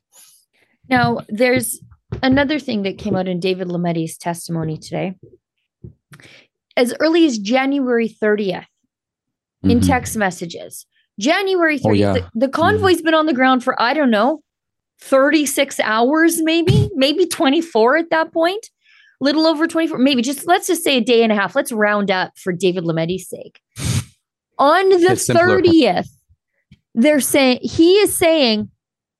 Now, 0.89 1.19
there's 1.29 1.79
another 2.23 2.59
thing 2.59 2.83
that 2.83 2.97
came 2.97 3.15
out 3.15 3.27
in 3.27 3.39
David 3.39 3.67
Lametti's 3.67 4.17
testimony 4.17 4.77
today. 4.77 5.15
As 6.75 6.93
early 6.99 7.25
as 7.25 7.37
January 7.37 8.07
30th, 8.07 8.59
mm-hmm. 8.59 9.71
in 9.71 9.81
text 9.81 10.15
messages, 10.15 10.85
January 11.19 11.79
30th, 11.79 11.85
oh, 11.85 11.91
yeah. 11.91 12.13
the, 12.13 12.29
the, 12.35 12.47
convoy's 12.47 12.97
mm-hmm. 12.97 13.05
been 13.05 13.13
on 13.15 13.25
the 13.25 13.33
ground 13.33 13.63
for, 13.63 13.79
I 13.81 13.93
don't 13.93 14.11
know, 14.11 14.41
36 15.01 15.79
hours, 15.79 16.41
maybe, 16.41 16.89
maybe 16.93 17.25
24 17.25 17.97
at 17.97 18.09
that 18.11 18.31
point, 18.31 18.69
little 19.19 19.47
over 19.47 19.67
24, 19.67 19.97
maybe 19.97 20.21
just 20.21 20.47
let's 20.47 20.67
just 20.67 20.83
say 20.83 20.97
a 20.97 21.01
day 21.01 21.23
and 21.23 21.31
a 21.31 21.35
half. 21.35 21.55
Let's 21.55 21.71
round 21.71 22.11
up 22.11 22.37
for 22.37 22.53
David 22.53 22.83
Lametti's 22.83 23.27
sake. 23.27 23.59
On 24.59 24.89
the 24.89 24.97
30th, 24.97 26.09
they're 26.97 27.21
saying 27.21 27.59
he 27.61 27.93
is 27.99 28.17
saying 28.17 28.69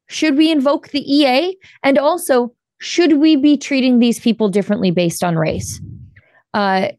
should 0.10 0.36
we 0.36 0.52
invoke 0.52 0.90
the 0.90 1.02
EA 1.02 1.56
and 1.84 1.98
also 1.98 2.54
should 2.80 3.20
we 3.20 3.36
be 3.36 3.58
treating 3.58 4.00
these 4.00 4.20
people 4.20 4.50
differently 4.50 4.92
based 4.92 5.24
on 5.24 5.36
race? 5.38 5.80
Uh, 6.54 6.90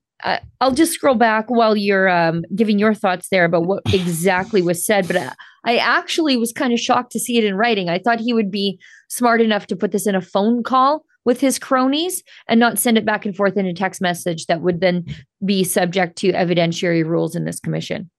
I'll 0.61 0.73
just 0.73 0.93
scroll 0.93 1.15
back 1.15 1.49
while 1.49 1.77
you're 1.77 2.09
um, 2.09 2.45
giving 2.55 2.79
your 2.79 2.95
thoughts 2.95 3.29
there 3.31 3.45
about 3.45 3.67
what 3.67 3.83
exactly 3.93 4.63
was 4.63 4.85
said. 4.85 5.07
But 5.07 5.17
uh, 5.17 5.31
I 5.65 5.77
actually 5.77 6.37
was 6.37 6.53
kind 6.53 6.73
of 6.73 6.81
shocked 6.81 7.13
to 7.13 7.21
see 7.21 7.39
it 7.39 7.45
in 7.45 7.57
writing. 7.57 7.89
I 7.89 7.99
thought 7.99 8.21
he 8.21 8.33
would 8.33 8.51
be 8.51 8.79
smart 9.09 9.41
enough 9.41 9.67
to 9.69 9.77
put 9.77 9.93
this 9.93 10.07
in 10.07 10.15
a 10.15 10.21
phone 10.21 10.63
call 10.63 11.05
with 11.25 11.41
his 11.41 11.59
cronies 11.59 12.23
and 12.49 12.59
not 12.59 12.79
send 12.79 12.99
it 12.99 13.05
back 13.05 13.27
and 13.27 13.37
forth 13.37 13.57
in 13.57 13.67
a 13.67 13.75
text 13.75 14.01
message 14.01 14.47
that 14.47 14.61
would 14.61 14.81
then 14.81 15.05
be 15.45 15.63
subject 15.63 16.17
to 16.19 16.33
evidentiary 16.33 17.05
rules 17.05 17.37
in 17.37 17.45
this 17.45 17.61
commission. 17.61 18.11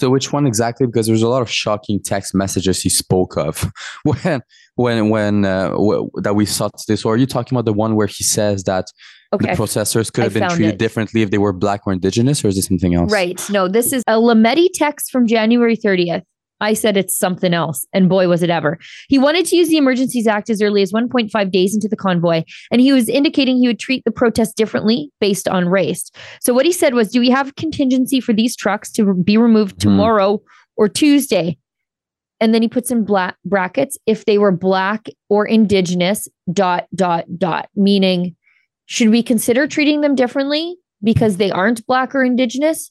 So 0.00 0.08
which 0.08 0.32
one 0.32 0.46
exactly? 0.46 0.86
Because 0.86 1.06
there's 1.06 1.22
a 1.22 1.28
lot 1.28 1.42
of 1.42 1.50
shocking 1.50 2.00
text 2.02 2.34
messages 2.34 2.80
he 2.80 2.88
spoke 2.88 3.36
of 3.36 3.70
when 4.04 4.40
when 4.76 5.10
when 5.10 5.44
uh, 5.44 5.68
w- 5.70 6.10
that 6.22 6.34
we 6.34 6.46
saw 6.46 6.70
this. 6.88 7.04
Or 7.04 7.14
are 7.14 7.16
you 7.18 7.26
talking 7.26 7.54
about 7.54 7.66
the 7.66 7.74
one 7.74 7.96
where 7.96 8.06
he 8.06 8.24
says 8.24 8.64
that 8.64 8.86
okay. 9.34 9.50
the 9.50 9.62
processors 9.62 10.10
could 10.10 10.24
have 10.24 10.36
I 10.36 10.40
been 10.40 10.48
treated 10.48 10.74
it. 10.74 10.78
differently 10.78 11.20
if 11.20 11.30
they 11.30 11.38
were 11.38 11.52
black 11.52 11.82
or 11.86 11.92
indigenous, 11.92 12.42
or 12.42 12.48
is 12.48 12.56
this 12.56 12.66
something 12.66 12.94
else? 12.94 13.12
Right. 13.12 13.40
No, 13.50 13.68
this 13.68 13.92
is 13.92 14.02
a 14.06 14.14
Lametti 14.14 14.68
text 14.72 15.10
from 15.10 15.26
January 15.26 15.76
30th. 15.76 16.22
I 16.60 16.74
said 16.74 16.96
it's 16.96 17.16
something 17.16 17.54
else. 17.54 17.86
And 17.92 18.08
boy, 18.08 18.28
was 18.28 18.42
it 18.42 18.50
ever. 18.50 18.78
He 19.08 19.18
wanted 19.18 19.46
to 19.46 19.56
use 19.56 19.68
the 19.68 19.76
Emergencies 19.76 20.26
Act 20.26 20.50
as 20.50 20.60
early 20.60 20.82
as 20.82 20.92
1.5 20.92 21.50
days 21.50 21.74
into 21.74 21.88
the 21.88 21.96
convoy. 21.96 22.44
And 22.70 22.80
he 22.80 22.92
was 22.92 23.08
indicating 23.08 23.56
he 23.56 23.66
would 23.66 23.78
treat 23.78 24.04
the 24.04 24.10
protest 24.10 24.56
differently 24.56 25.10
based 25.20 25.48
on 25.48 25.68
race. 25.68 26.10
So 26.40 26.52
what 26.52 26.66
he 26.66 26.72
said 26.72 26.94
was 26.94 27.10
Do 27.10 27.20
we 27.20 27.30
have 27.30 27.56
contingency 27.56 28.20
for 28.20 28.32
these 28.32 28.56
trucks 28.56 28.90
to 28.92 29.14
be 29.14 29.36
removed 29.36 29.76
mm-hmm. 29.76 29.88
tomorrow 29.88 30.36
mm. 30.36 30.42
or 30.76 30.88
Tuesday? 30.88 31.58
And 32.40 32.54
then 32.54 32.62
he 32.62 32.68
puts 32.68 32.90
in 32.90 33.04
black 33.04 33.36
brackets 33.44 33.98
if 34.06 34.24
they 34.24 34.38
were 34.38 34.52
black 34.52 35.08
or 35.28 35.46
indigenous, 35.46 36.26
dot, 36.50 36.86
dot, 36.94 37.26
dot, 37.36 37.68
meaning 37.76 38.34
should 38.86 39.10
we 39.10 39.22
consider 39.22 39.66
treating 39.66 40.00
them 40.00 40.14
differently 40.14 40.76
because 41.02 41.36
they 41.36 41.50
aren't 41.50 41.86
black 41.86 42.14
or 42.14 42.24
indigenous 42.24 42.90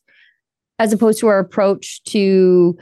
as 0.77 0.93
opposed 0.93 1.19
to 1.19 1.27
our 1.27 1.39
approach 1.39 2.01
to 2.05 2.77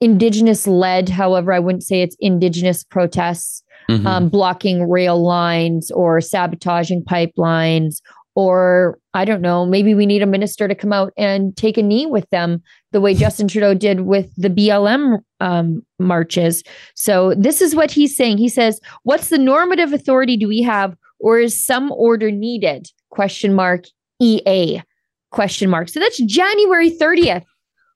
indigenous 0.00 0.66
led 0.66 1.08
however 1.08 1.52
i 1.52 1.58
wouldn't 1.58 1.82
say 1.82 2.02
it's 2.02 2.16
indigenous 2.20 2.84
protests 2.84 3.62
mm-hmm. 3.88 4.06
um, 4.06 4.28
blocking 4.28 4.88
rail 4.88 5.22
lines 5.22 5.90
or 5.90 6.20
sabotaging 6.20 7.02
pipelines 7.02 8.00
or 8.34 8.98
i 9.14 9.24
don't 9.24 9.40
know 9.40 9.66
maybe 9.66 9.94
we 9.94 10.06
need 10.06 10.22
a 10.22 10.26
minister 10.26 10.68
to 10.68 10.74
come 10.74 10.92
out 10.92 11.12
and 11.16 11.56
take 11.56 11.76
a 11.76 11.82
knee 11.82 12.06
with 12.06 12.28
them 12.30 12.62
the 12.92 13.00
way 13.00 13.14
justin 13.24 13.48
trudeau 13.48 13.74
did 13.74 14.02
with 14.02 14.30
the 14.36 14.50
blm 14.50 15.18
um, 15.40 15.82
marches. 15.98 16.62
So 16.94 17.34
this 17.34 17.60
is 17.60 17.74
what 17.74 17.90
he's 17.90 18.16
saying. 18.16 18.38
He 18.38 18.48
says 18.48 18.80
what's 19.02 19.28
the 19.28 19.38
normative 19.38 19.92
authority 19.92 20.36
do 20.36 20.48
we 20.48 20.62
have 20.62 20.96
or 21.20 21.38
is 21.38 21.64
some 21.64 21.92
order 21.92 22.30
needed? 22.30 22.90
Question 23.10 23.54
mark 23.54 23.84
ea 24.20 24.82
question 25.30 25.68
mark. 25.68 25.88
So 25.88 26.00
that's 26.00 26.18
january 26.22 26.90
30th 26.90 27.44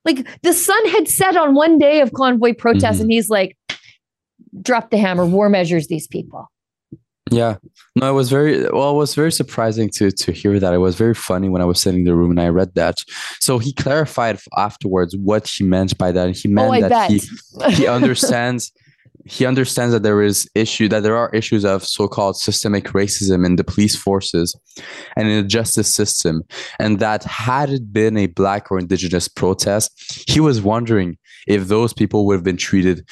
like 0.05 0.27
the 0.43 0.53
sun 0.53 0.89
had 0.89 1.09
set 1.09 1.37
on 1.37 1.55
one 1.55 1.79
day 1.79 2.01
of 2.01 2.13
convoy 2.13 2.55
protest, 2.55 2.95
mm-hmm. 2.95 3.03
and 3.03 3.13
he's 3.13 3.31
like, 3.31 3.57
drop 4.61 4.91
the 4.91 4.99
hammer, 4.99 5.25
war 5.27 5.49
measures 5.49 5.87
these 5.87 6.07
people. 6.07 6.49
Yeah, 7.31 7.57
no, 7.97 8.11
it 8.11 8.15
was 8.15 8.29
very 8.29 8.69
well. 8.71 8.91
It 8.91 8.97
was 8.97 9.15
very 9.15 9.33
surprising 9.33 9.89
to 9.91 10.11
to 10.11 10.33
hear 10.33 10.61
that. 10.61 10.75
It 10.75 10.79
was 10.79 10.97
very 10.97 11.15
funny 11.15 11.49
when 11.49 11.63
I 11.63 11.65
was 11.65 11.81
sitting 11.81 12.01
in 12.01 12.07
the 12.07 12.15
room 12.15 12.31
and 12.31 12.41
I 12.41 12.49
read 12.49 12.75
that. 12.75 12.99
So 13.41 13.59
he 13.59 13.73
clarified 13.73 14.39
afterwards 14.57 15.17
what 15.17 15.47
he 15.47 15.65
meant 15.65 15.97
by 15.97 16.13
that. 16.13 16.37
He 16.37 16.49
meant 16.49 16.77
oh, 16.77 16.81
that 16.81 16.91
bet. 16.91 17.11
he 17.11 17.21
he 17.71 17.87
understands 17.99 18.71
he 19.25 19.47
understands 19.47 19.93
that 19.93 20.03
there 20.03 20.23
is 20.23 20.49
issue 20.55 20.89
that 20.89 21.03
there 21.03 21.17
are 21.17 21.31
issues 21.31 21.65
of 21.65 21.85
so-called 21.85 22.37
systemic 22.37 22.87
racism 22.87 23.47
in 23.47 23.57
the 23.57 23.65
police 23.65 23.97
forces 23.97 24.55
and 25.17 25.29
in 25.29 25.43
the 25.43 25.49
justice 25.49 25.93
system. 25.93 26.43
And 26.79 26.99
that 26.99 27.25
had 27.25 27.71
it 27.71 27.93
been 27.93 28.17
a 28.17 28.27
black 28.27 28.71
or 28.71 28.79
indigenous 28.79 29.29
protest 29.29 29.91
he 30.29 30.41
was 30.41 30.61
wondering 30.61 31.17
if 31.47 31.69
those 31.69 31.93
people 31.93 32.27
would 32.27 32.35
have 32.35 32.45
been 32.45 32.57
treated 32.57 33.07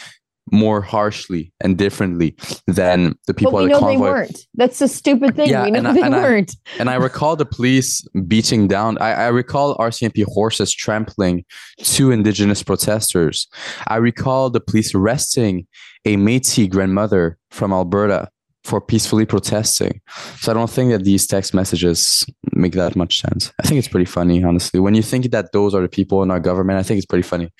more 0.51 0.81
harshly 0.81 1.53
and 1.61 1.77
differently 1.77 2.37
than 2.67 3.15
the 3.27 3.35
people 3.35 3.53
but 3.53 3.65
we 3.65 3.69
know 3.69 3.81
convoy. 3.81 3.93
they 3.93 3.97
weren't. 3.99 4.39
That's 4.55 4.81
a 4.81 4.89
stupid 4.89 5.37
thing. 5.37 5.51
Yeah, 5.51 5.65
we 5.65 5.71
know 5.71 5.93
they 5.93 6.03
and 6.03 6.15
weren't. 6.15 6.55
I, 6.67 6.81
and 6.81 6.91
I 6.91 6.95
recall 6.97 7.37
the 7.37 7.47
police 7.47 8.03
beating 8.27 8.69
down. 8.69 8.99
I, 8.99 9.13
I 9.13 9.27
recall 9.29 9.77
RCMP 9.77 10.25
horses 10.25 10.73
trampling 10.73 11.45
two 11.79 12.11
indigenous 12.11 12.63
protesters. 12.63 13.49
I 13.89 13.97
recall 13.97 14.51
the 14.51 14.61
police 14.61 14.95
arresting 14.95 15.67
a 16.05 16.17
Métis 16.17 16.71
grandmother 16.71 17.39
from 17.51 17.73
Alberta 17.73 18.29
for 18.65 18.81
peacefully 18.81 19.25
protesting. 19.25 20.01
So 20.39 20.53
I 20.53 20.55
don't 20.55 20.71
think 20.71 20.91
that 20.91 21.05
these 21.05 21.27
text 21.27 21.55
messages 21.55 22.25
make 22.53 22.73
that 22.73 22.95
much 22.95 23.21
sense. 23.21 23.53
I 23.59 23.67
think 23.67 23.79
it's 23.79 23.89
pretty 23.89 24.05
funny, 24.05 24.45
honestly. 24.45 24.81
When 24.81 24.95
you 24.95 25.03
think 25.03 25.31
that 25.31 25.53
those 25.53 25.75
are 25.75 25.81
the 25.81 25.89
people 25.89 26.23
in 26.23 26.31
our 26.31 26.41
government, 26.41 26.79
I 26.79 26.83
think 26.83 26.99
it's 26.99 27.07
pretty 27.07 27.27
funny. 27.27 27.51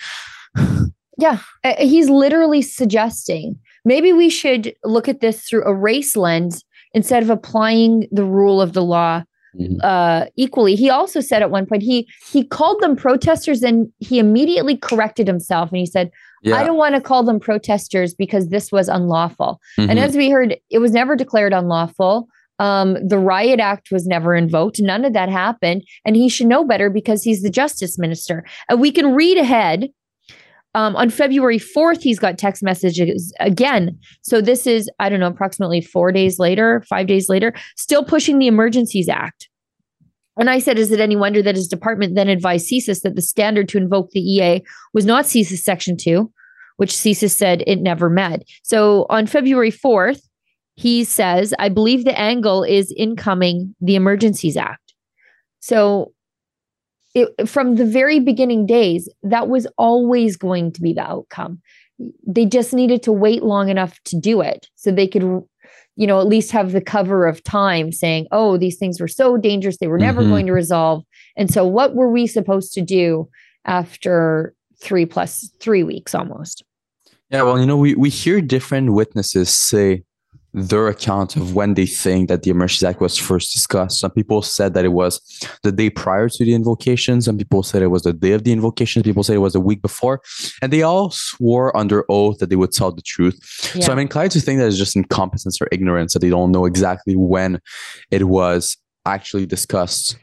Yeah, 1.21 1.39
he's 1.79 2.09
literally 2.09 2.63
suggesting 2.63 3.59
maybe 3.85 4.13
we 4.13 4.31
should 4.31 4.75
look 4.85 5.09
at 5.09 5.21
this 5.21 5.43
through 5.43 5.65
a 5.65 5.75
race 5.75 6.17
lens 6.17 6.65
instead 6.95 7.23
of 7.23 7.31
applying 7.31 8.09
the 8.11 8.25
rule 8.25 8.61
of 8.61 8.73
the 8.73 8.83
law 8.83 9.23
mm-hmm. 9.59 9.77
uh, 9.83 10.27
equally. 10.37 10.77
He 10.77 10.91
also 10.91 11.21
said 11.21 11.43
at 11.43 11.51
one 11.51 11.67
point 11.67 11.83
he 11.83 12.09
he 12.31 12.45
called 12.45 12.81
them 12.81 12.97
protesters 12.97 13.63
and 13.63 13.91
he 13.99 14.19
immediately 14.19 14.77
corrected 14.77 15.27
himself 15.27 15.71
and 15.71 15.79
he 15.79 15.87
said, 15.87 16.11
yeah. 16.43 16.57
"I 16.57 16.65
don't 16.65 16.79
want 16.79 16.95
to 16.95 17.01
call 17.01 17.23
them 17.23 17.41
protesters 17.41 18.15
because 18.15 18.49
this 18.49 18.73
was 18.73 18.89
unlawful." 18.89 19.61
Mm-hmm. 19.79 19.91
And 19.91 19.99
as 19.99 20.17
we 20.17 20.31
heard, 20.31 20.57
it 20.71 20.79
was 20.79 20.93
never 20.93 21.17
declared 21.17 21.53
unlawful. 21.53 22.29
Um, 22.59 22.99
the 23.07 23.19
riot 23.19 23.59
act 23.59 23.91
was 23.91 24.07
never 24.07 24.35
invoked. 24.35 24.81
None 24.81 25.07
of 25.07 25.15
that 25.15 25.31
happened. 25.31 25.83
And 26.05 26.15
he 26.15 26.29
should 26.29 26.47
know 26.47 26.63
better 26.63 26.91
because 26.91 27.23
he's 27.23 27.43
the 27.43 27.49
justice 27.49 27.99
minister. 27.99 28.45
And 28.69 28.79
we 28.79 28.93
can 28.93 29.15
read 29.15 29.39
ahead 29.39 29.89
um, 30.75 30.95
on 30.95 31.11
February 31.11 31.59
4th, 31.59 32.01
he's 32.03 32.19
got 32.19 32.39
text 32.39 32.63
messages 32.63 33.33
again. 33.41 33.99
So 34.23 34.41
this 34.41 34.67
is, 34.67 34.89
I 34.99 35.09
don't 35.09 35.21
know, 35.21 35.27
approximately 35.27 35.81
four 35.81 36.13
days 36.13 36.39
later, 36.39 36.85
five 36.89 37.07
days 37.07 37.29
later, 37.29 37.53
still 37.77 38.05
pushing 38.05 38.39
the 38.39 38.47
Emergencies 38.47 39.09
Act. 39.09 39.49
And 40.37 40.49
I 40.49 40.61
said, 40.61 40.79
is 40.79 40.93
it 40.93 41.01
any 41.01 41.17
wonder 41.17 41.43
that 41.43 41.57
his 41.57 41.67
department 41.67 42.15
then 42.15 42.29
advised 42.29 42.71
CSIS 42.71 43.03
that 43.03 43.17
the 43.17 43.23
standard 43.23 43.69
to 43.71 43.79
invoke 43.79 44.11
the 44.11 44.21
EA 44.21 44.63
was 44.95 45.05
not 45.05 45.25
CSIS 45.25 45.59
Section 45.59 45.97
2, 45.97 46.33
which 46.77 46.93
CSIS 46.93 47.33
said 47.33 47.65
it 47.67 47.81
never 47.81 48.09
met. 48.09 48.45
So 48.63 49.07
on 49.11 49.27
February 49.27 49.73
4th, 49.73 50.23
he 50.77 51.05
says, 51.05 51.53
I 51.59 51.69
believe 51.69 52.05
the 52.05 52.19
angle 52.19 52.63
is 52.63 52.95
incoming 52.97 53.75
the 53.81 53.97
Emergencies 53.97 54.57
Act. 54.57 54.95
So 55.59 56.13
it, 57.15 57.49
from 57.49 57.77
the 57.77 57.85
very 57.85 58.21
beginning 58.21 58.67
days, 58.67 59.09
that 59.23 59.49
was 59.49 59.67
always 59.79 60.37
going 60.37 60.73
to 60.73 60.81
be 60.81 60.93
the 60.93 61.03
outcome. 61.03 61.61
They 62.27 62.47
just 62.47 62.73
needed 62.73 63.03
to 63.05 63.13
wait 63.13 63.43
long 63.43 63.69
enough 63.69 63.99
to 64.05 64.19
do 64.19 64.41
it 64.41 64.69
so 64.75 64.91
they 64.91 65.07
could, 65.07 65.23
you 65.97 66.07
know, 66.07 66.21
at 66.21 66.27
least 66.27 66.51
have 66.53 66.73
the 66.73 66.81
cover 66.81 67.27
of 67.27 67.43
time 67.43 67.93
saying, 67.93 68.27
oh, 68.33 68.57
these 68.57 68.79
things 68.79 69.01
were 69.01 69.09
so 69.09 69.37
dangerous, 69.37 69.79
they 69.79 69.89
were 69.89 69.99
never 69.99 70.21
mm-hmm. 70.21 70.31
going 70.31 70.47
to 70.47 70.53
resolve. 70.53 71.05
And 71.37 71.53
so, 71.53 71.67
what 71.67 71.95
were 71.95 72.11
we 72.11 72.27
supposed 72.27 72.73
to 72.75 72.81
do 72.81 73.29
after 73.65 74.55
three 74.81 75.05
plus 75.05 75.51
three 75.61 75.83
weeks 75.83 76.15
almost? 76.15 76.65
Yeah, 77.31 77.43
well, 77.43 77.61
you 77.61 77.67
know, 77.67 77.77
we, 77.77 77.95
we 77.95 78.11
hear 78.11 78.41
different 78.41 78.93
witnesses 78.93 79.51
say 79.51 80.03
their 80.53 80.89
account 80.89 81.37
of 81.37 81.55
when 81.55 81.75
they 81.75 81.87
think 81.87 82.29
that 82.29 82.43
the 82.43 82.51
Emergencies 82.51 82.83
Act 82.83 83.01
was 83.01 83.17
first 83.17 83.53
discussed. 83.53 84.01
Some 84.01 84.11
people 84.11 84.43
said 84.43 84.75
that 84.75 84.85
it 84.85 84.93
was 84.93 85.21
the 85.63 85.71
day 85.71 85.91
prior 85.91 86.29
to 86.29 86.45
the 86.45 86.55
invocation. 86.55 87.23
Some 87.23 87.39
people 87.39 87.63
said 87.63 87.83
it 87.83 87.89
was 87.89 88.03
the 88.03 88.13
day 88.13 88.33
of 88.33 88.45
the 88.45 88.53
invocation. 88.53 89.03
People 89.03 89.23
said 89.23 89.37
it 89.37 89.39
was 89.39 89.55
a 89.55 89.61
week 89.61 89.81
before. 89.81 90.21
And 90.61 90.73
they 90.73 90.83
all 90.83 91.11
swore 91.11 91.77
under 91.77 92.05
oath 92.09 92.39
that 92.39 92.51
they 92.51 92.57
would 92.57 92.73
tell 92.73 92.91
the 92.91 93.03
truth. 93.03 93.39
Yeah. 93.75 93.85
So 93.85 93.93
I'm 93.93 93.99
inclined 93.99 94.33
to 94.33 94.41
think 94.41 94.59
that 94.59 94.67
it's 94.67 94.79
just 94.79 94.97
incompetence 94.97 95.61
or 95.61 95.69
ignorance 95.71 96.15
that 96.15 96.21
they 96.21 96.31
don't 96.31 96.51
know 96.51 96.67
exactly 96.67 97.15
when 97.15 97.61
it 98.11 98.25
was 98.25 98.77
actually 99.07 99.47
discussed 99.47 100.17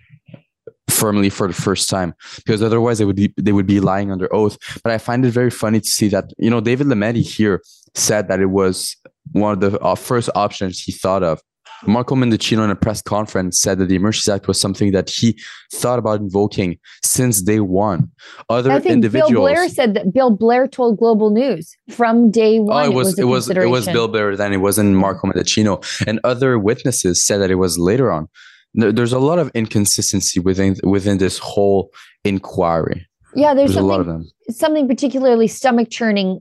firmly 0.90 1.30
for 1.30 1.48
the 1.48 1.54
first 1.54 1.90
time 1.90 2.14
because 2.38 2.64
otherwise 2.64 2.98
they 2.98 3.06
would 3.06 3.16
be 3.16 3.34
they 3.38 3.52
would 3.52 3.68
be 3.68 3.82
lying 3.82 4.10
under 4.10 4.34
oath 4.34 4.58
but 4.84 4.92
i 4.92 4.98
find 4.98 5.26
it 5.26 5.32
very 5.32 5.50
funny 5.50 5.82
to 5.82 5.88
see 5.88 6.08
that 6.08 6.32
you 6.38 6.50
know 6.50 6.62
david 6.62 6.88
lametti 6.88 7.22
here 7.22 7.62
said 7.94 8.30
that 8.30 8.40
it 8.40 8.48
was 8.48 8.96
one 9.34 9.54
of 9.54 9.60
the 9.60 9.80
uh, 9.80 9.96
first 9.96 10.30
options 10.36 10.82
he 10.82 10.92
thought 10.92 11.24
of. 11.24 11.42
Marco 11.86 12.16
Mendicino 12.16 12.64
in 12.64 12.72
a 12.72 12.76
press 12.76 13.02
conference 13.02 13.60
said 13.60 13.78
that 13.78 13.86
the 13.86 13.96
Emergency 13.96 14.32
Act 14.32 14.48
was 14.48 14.60
something 14.60 14.92
that 14.94 15.10
he 15.10 15.40
thought 15.72 16.00
about 16.00 16.20
invoking 16.20 16.80
since 17.04 17.42
day 17.42 17.60
one. 17.60 18.10
Other 18.50 18.72
I 18.72 18.80
think 18.80 18.94
individuals. 18.94 19.32
Bill 19.32 19.42
Blair 19.42 19.70
said 19.70 19.94
that 19.94 20.12
Bill 20.12 20.32
Blair 20.32 20.68
told 20.68 20.98
Global 20.98 21.30
News 21.30 21.76
from 21.90 22.32
day 22.32 22.60
one. 22.60 22.84
Oh, 22.84 22.92
it 22.92 22.94
was 22.96 23.20
it 23.20 23.26
was 23.26 23.50
it 23.50 23.58
was, 23.58 23.66
it 23.66 23.70
was 23.70 23.86
Bill 23.86 24.08
Blair 24.08 24.36
then. 24.36 24.54
It 24.54 24.58
wasn't 24.58 24.96
Marco 24.96 25.28
Mendicino, 25.28 25.84
and 26.08 26.20
other 26.24 26.58
witnesses 26.58 27.24
said 27.24 27.40
that 27.42 27.52
it 27.52 27.56
was 27.56 27.78
later 27.78 28.12
on. 28.12 28.28
There's 28.74 29.14
a 29.14 29.20
lot 29.20 29.40
of 29.40 29.52
inconsistency 29.54 30.40
within 30.40 30.78
within 30.84 31.20
this 31.20 31.38
whole 31.38 31.92
inquiry. 32.24 33.08
Yeah, 33.36 33.54
there's, 33.54 33.74
there's 33.74 33.84
a 33.84 33.88
lot 33.88 34.00
of 34.00 34.08
them. 34.08 34.28
Something 34.50 34.88
particularly 34.88 35.48
stomach 35.48 35.90
churning 35.92 36.40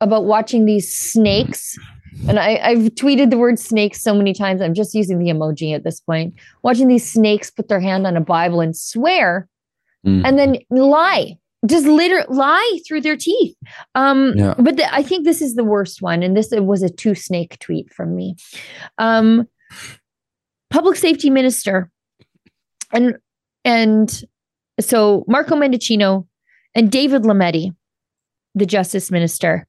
about 0.00 0.24
watching 0.24 0.64
these 0.64 0.92
snakes 0.92 1.76
and 2.26 2.38
I, 2.38 2.56
I've 2.62 2.94
tweeted 2.94 3.30
the 3.30 3.38
word 3.38 3.58
snakes 3.58 4.02
so 4.02 4.14
many 4.14 4.32
times. 4.34 4.60
I'm 4.60 4.74
just 4.74 4.94
using 4.94 5.18
the 5.18 5.30
emoji 5.30 5.74
at 5.74 5.84
this 5.84 6.00
point. 6.00 6.34
Watching 6.62 6.88
these 6.88 7.10
snakes 7.10 7.50
put 7.50 7.68
their 7.68 7.80
hand 7.80 8.06
on 8.06 8.16
a 8.16 8.20
Bible 8.20 8.60
and 8.60 8.76
swear 8.76 9.48
mm. 10.06 10.22
and 10.24 10.38
then 10.38 10.58
lie, 10.70 11.38
just 11.66 11.86
literally 11.86 12.26
lie 12.28 12.80
through 12.86 13.02
their 13.02 13.16
teeth. 13.16 13.54
Um, 13.94 14.34
yeah. 14.36 14.54
But 14.58 14.76
the, 14.76 14.92
I 14.92 15.02
think 15.02 15.24
this 15.24 15.42
is 15.42 15.54
the 15.54 15.64
worst 15.64 16.02
one. 16.02 16.22
And 16.22 16.36
this 16.36 16.48
was 16.52 16.82
a 16.82 16.90
two 16.90 17.14
snake 17.14 17.58
tweet 17.60 17.92
from 17.92 18.16
me. 18.16 18.36
Um, 18.98 19.46
public 20.70 20.96
safety 20.96 21.30
minister 21.30 21.90
and 22.92 23.16
and 23.64 24.24
so 24.80 25.24
Marco 25.26 25.56
Mendicino 25.56 26.26
and 26.74 26.90
David 26.90 27.22
Lametti, 27.22 27.74
the 28.54 28.66
justice 28.66 29.10
minister, 29.10 29.66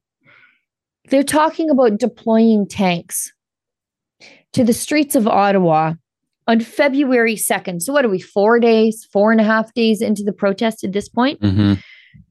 they're 1.10 1.22
talking 1.22 1.70
about 1.70 1.98
deploying 1.98 2.66
tanks 2.66 3.32
to 4.52 4.64
the 4.64 4.72
streets 4.72 5.14
of 5.14 5.26
Ottawa 5.26 5.94
on 6.46 6.60
February 6.60 7.36
2nd. 7.36 7.82
So, 7.82 7.92
what 7.92 8.04
are 8.04 8.08
we, 8.08 8.20
four 8.20 8.58
days, 8.58 9.06
four 9.12 9.30
and 9.32 9.40
a 9.40 9.44
half 9.44 9.72
days 9.74 10.00
into 10.00 10.22
the 10.22 10.32
protest 10.32 10.84
at 10.84 10.92
this 10.92 11.08
point? 11.08 11.40
Mm-hmm. 11.40 11.74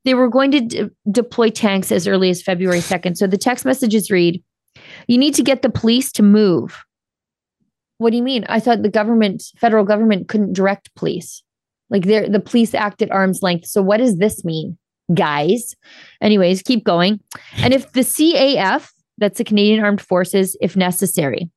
They 0.04 0.14
were 0.14 0.30
going 0.30 0.52
to 0.52 0.62
de- 0.62 0.90
deploy 1.10 1.50
tanks 1.50 1.92
as 1.92 2.08
early 2.08 2.30
as 2.30 2.42
February 2.42 2.80
2nd. 2.80 3.18
So, 3.18 3.28
the 3.28 3.38
text 3.38 3.66
messages 3.66 4.12
read 4.12 4.44
You 5.08 5.18
need 5.18 5.36
to 5.36 5.44
get 5.44 5.62
the 5.62 5.70
police 5.70 6.12
to 6.14 6.24
move. 6.24 6.84
What 7.98 8.12
do 8.12 8.18
you 8.18 8.24
mean? 8.24 8.46
I 8.48 8.60
thought 8.60 8.82
the 8.82 8.90
government, 8.90 9.44
federal 9.58 9.86
government, 9.86 10.30
couldn't 10.30 10.54
direct 10.54 10.94
police. 10.96 11.44
Like 11.90 12.04
the 12.04 12.42
police 12.46 12.74
act 12.74 13.02
at 13.02 13.12
arm's 13.12 13.42
length. 13.42 13.68
So, 13.68 13.82
what 13.82 13.98
does 13.98 14.18
this 14.18 14.44
mean? 14.44 14.78
Guys. 15.14 15.76
Anyways, 16.22 16.62
keep 16.62 16.84
going. 16.84 17.20
And 17.58 17.74
if 17.74 17.92
the 17.94 18.02
CAF, 18.02 18.90
that's 19.18 19.38
the 19.38 19.44
Canadian 19.44 19.84
Armed 19.84 20.02
Forces, 20.02 20.58
if 20.62 20.76
necessary. 20.76 21.50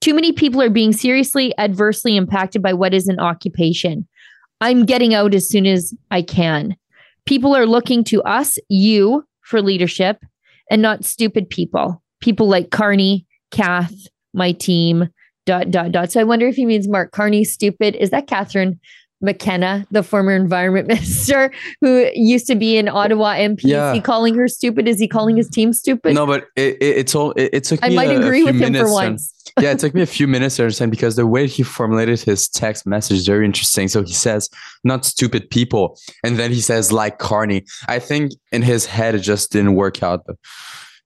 Too 0.00 0.14
many 0.14 0.32
people 0.32 0.62
are 0.62 0.70
being 0.70 0.92
seriously 0.92 1.56
adversely 1.58 2.16
impacted 2.16 2.62
by 2.62 2.72
what 2.72 2.94
is 2.94 3.08
an 3.08 3.18
occupation. 3.18 4.06
I'm 4.60 4.84
getting 4.84 5.14
out 5.14 5.34
as 5.34 5.48
soon 5.48 5.66
as 5.66 5.94
I 6.10 6.22
can. 6.22 6.76
People 7.26 7.54
are 7.54 7.66
looking 7.66 8.04
to 8.04 8.22
us, 8.22 8.58
you, 8.68 9.24
for 9.42 9.62
leadership 9.62 10.18
and 10.70 10.82
not 10.82 11.04
stupid 11.04 11.48
people. 11.48 12.02
People 12.20 12.48
like 12.48 12.70
Carney, 12.70 13.26
Kath, 13.50 13.94
my 14.34 14.52
team, 14.52 15.08
dot, 15.46 15.70
dot, 15.70 15.92
dot. 15.92 16.12
So 16.12 16.20
I 16.20 16.24
wonder 16.24 16.46
if 16.46 16.56
he 16.56 16.66
means 16.66 16.88
Mark 16.88 17.12
Carney 17.12 17.44
stupid. 17.44 17.96
Is 17.96 18.10
that 18.10 18.26
Catherine 18.26 18.78
McKenna, 19.20 19.86
the 19.90 20.02
former 20.02 20.34
environment 20.34 20.88
minister 20.88 21.52
who 21.80 22.10
used 22.14 22.46
to 22.46 22.54
be 22.54 22.78
an 22.78 22.88
Ottawa 22.88 23.34
MP. 23.34 23.60
Yeah. 23.64 23.90
Is 23.90 23.96
he 23.96 24.00
calling 24.00 24.34
her 24.34 24.48
stupid? 24.48 24.86
Is 24.86 24.98
he 24.98 25.08
calling 25.08 25.36
his 25.36 25.48
team 25.48 25.72
stupid? 25.72 26.14
No, 26.14 26.26
but 26.26 26.46
it, 26.56 26.76
it, 26.80 26.96
it's 26.98 27.14
all. 27.14 27.32
It, 27.32 27.50
it 27.52 27.64
took 27.64 27.80
I 27.82 27.88
me 27.88 27.96
might 27.96 28.10
a, 28.10 28.20
agree 28.20 28.42
a 28.42 28.46
with 28.46 28.60
him 28.60 28.74
for 28.74 28.90
once. 28.90 29.34
yeah, 29.60 29.72
it 29.72 29.78
took 29.78 29.94
me 29.94 30.02
a 30.02 30.06
few 30.06 30.28
minutes 30.28 30.56
to 30.56 30.62
understand 30.62 30.90
because 30.90 31.16
the 31.16 31.26
way 31.26 31.46
he 31.46 31.62
formulated 31.62 32.20
his 32.20 32.48
text 32.48 32.86
message 32.86 33.18
is 33.18 33.26
very 33.26 33.44
interesting. 33.44 33.88
So 33.88 34.02
he 34.02 34.12
says, 34.12 34.48
"Not 34.84 35.04
stupid 35.04 35.50
people," 35.50 35.98
and 36.22 36.38
then 36.38 36.52
he 36.52 36.60
says, 36.60 36.92
"Like 36.92 37.18
Carney." 37.18 37.64
I 37.88 37.98
think 37.98 38.32
in 38.52 38.62
his 38.62 38.86
head 38.86 39.14
it 39.14 39.20
just 39.20 39.50
didn't 39.50 39.74
work 39.74 40.02
out. 40.02 40.24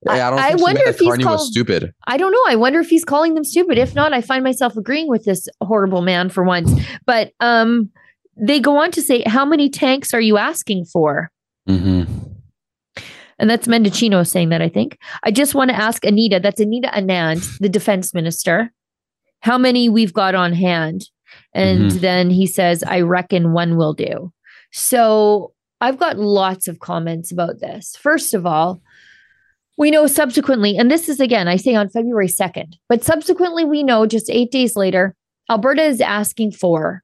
I, 0.08 0.20
I, 0.20 0.50
I 0.50 0.54
wonder 0.56 0.82
if 0.84 0.98
Carney 0.98 1.22
called, 1.22 1.38
was 1.38 1.50
stupid. 1.50 1.92
I 2.06 2.16
don't 2.16 2.32
know. 2.32 2.42
I 2.48 2.56
wonder 2.56 2.80
if 2.80 2.88
he's 2.88 3.04
calling 3.04 3.34
them 3.34 3.44
stupid. 3.44 3.78
If 3.78 3.94
not, 3.94 4.12
I 4.12 4.20
find 4.20 4.42
myself 4.42 4.76
agreeing 4.76 5.08
with 5.08 5.24
this 5.24 5.48
horrible 5.60 6.02
man 6.02 6.28
for 6.28 6.42
once. 6.42 6.72
But 7.06 7.30
um, 7.38 7.90
they 8.36 8.60
go 8.60 8.76
on 8.76 8.90
to 8.92 9.02
say, 9.02 9.22
How 9.26 9.44
many 9.44 9.68
tanks 9.68 10.14
are 10.14 10.20
you 10.20 10.38
asking 10.38 10.86
for? 10.86 11.30
Mm-hmm. 11.68 12.32
And 13.38 13.50
that's 13.50 13.66
Mendicino 13.66 14.26
saying 14.26 14.50
that, 14.50 14.62
I 14.62 14.68
think. 14.68 14.98
I 15.24 15.30
just 15.30 15.54
want 15.54 15.70
to 15.70 15.76
ask 15.76 16.04
Anita, 16.04 16.38
that's 16.38 16.60
Anita 16.60 16.88
Anand, 16.88 17.58
the 17.58 17.68
defense 17.68 18.14
minister, 18.14 18.72
how 19.40 19.58
many 19.58 19.88
we've 19.88 20.12
got 20.12 20.34
on 20.34 20.52
hand. 20.52 21.08
And 21.52 21.90
mm-hmm. 21.90 21.98
then 21.98 22.30
he 22.30 22.46
says, 22.46 22.84
I 22.84 23.00
reckon 23.00 23.52
one 23.52 23.76
will 23.76 23.94
do. 23.94 24.32
So 24.70 25.52
I've 25.80 25.98
got 25.98 26.18
lots 26.18 26.68
of 26.68 26.78
comments 26.78 27.32
about 27.32 27.58
this. 27.58 27.96
First 27.96 28.34
of 28.34 28.46
all, 28.46 28.80
we 29.76 29.90
know 29.90 30.06
subsequently, 30.06 30.76
and 30.76 30.90
this 30.90 31.08
is 31.08 31.18
again, 31.18 31.48
I 31.48 31.56
say 31.56 31.74
on 31.74 31.88
February 31.88 32.28
2nd, 32.28 32.74
but 32.88 33.02
subsequently, 33.02 33.64
we 33.64 33.82
know 33.82 34.06
just 34.06 34.30
eight 34.30 34.52
days 34.52 34.76
later, 34.76 35.16
Alberta 35.50 35.82
is 35.82 36.00
asking 36.00 36.52
for 36.52 37.02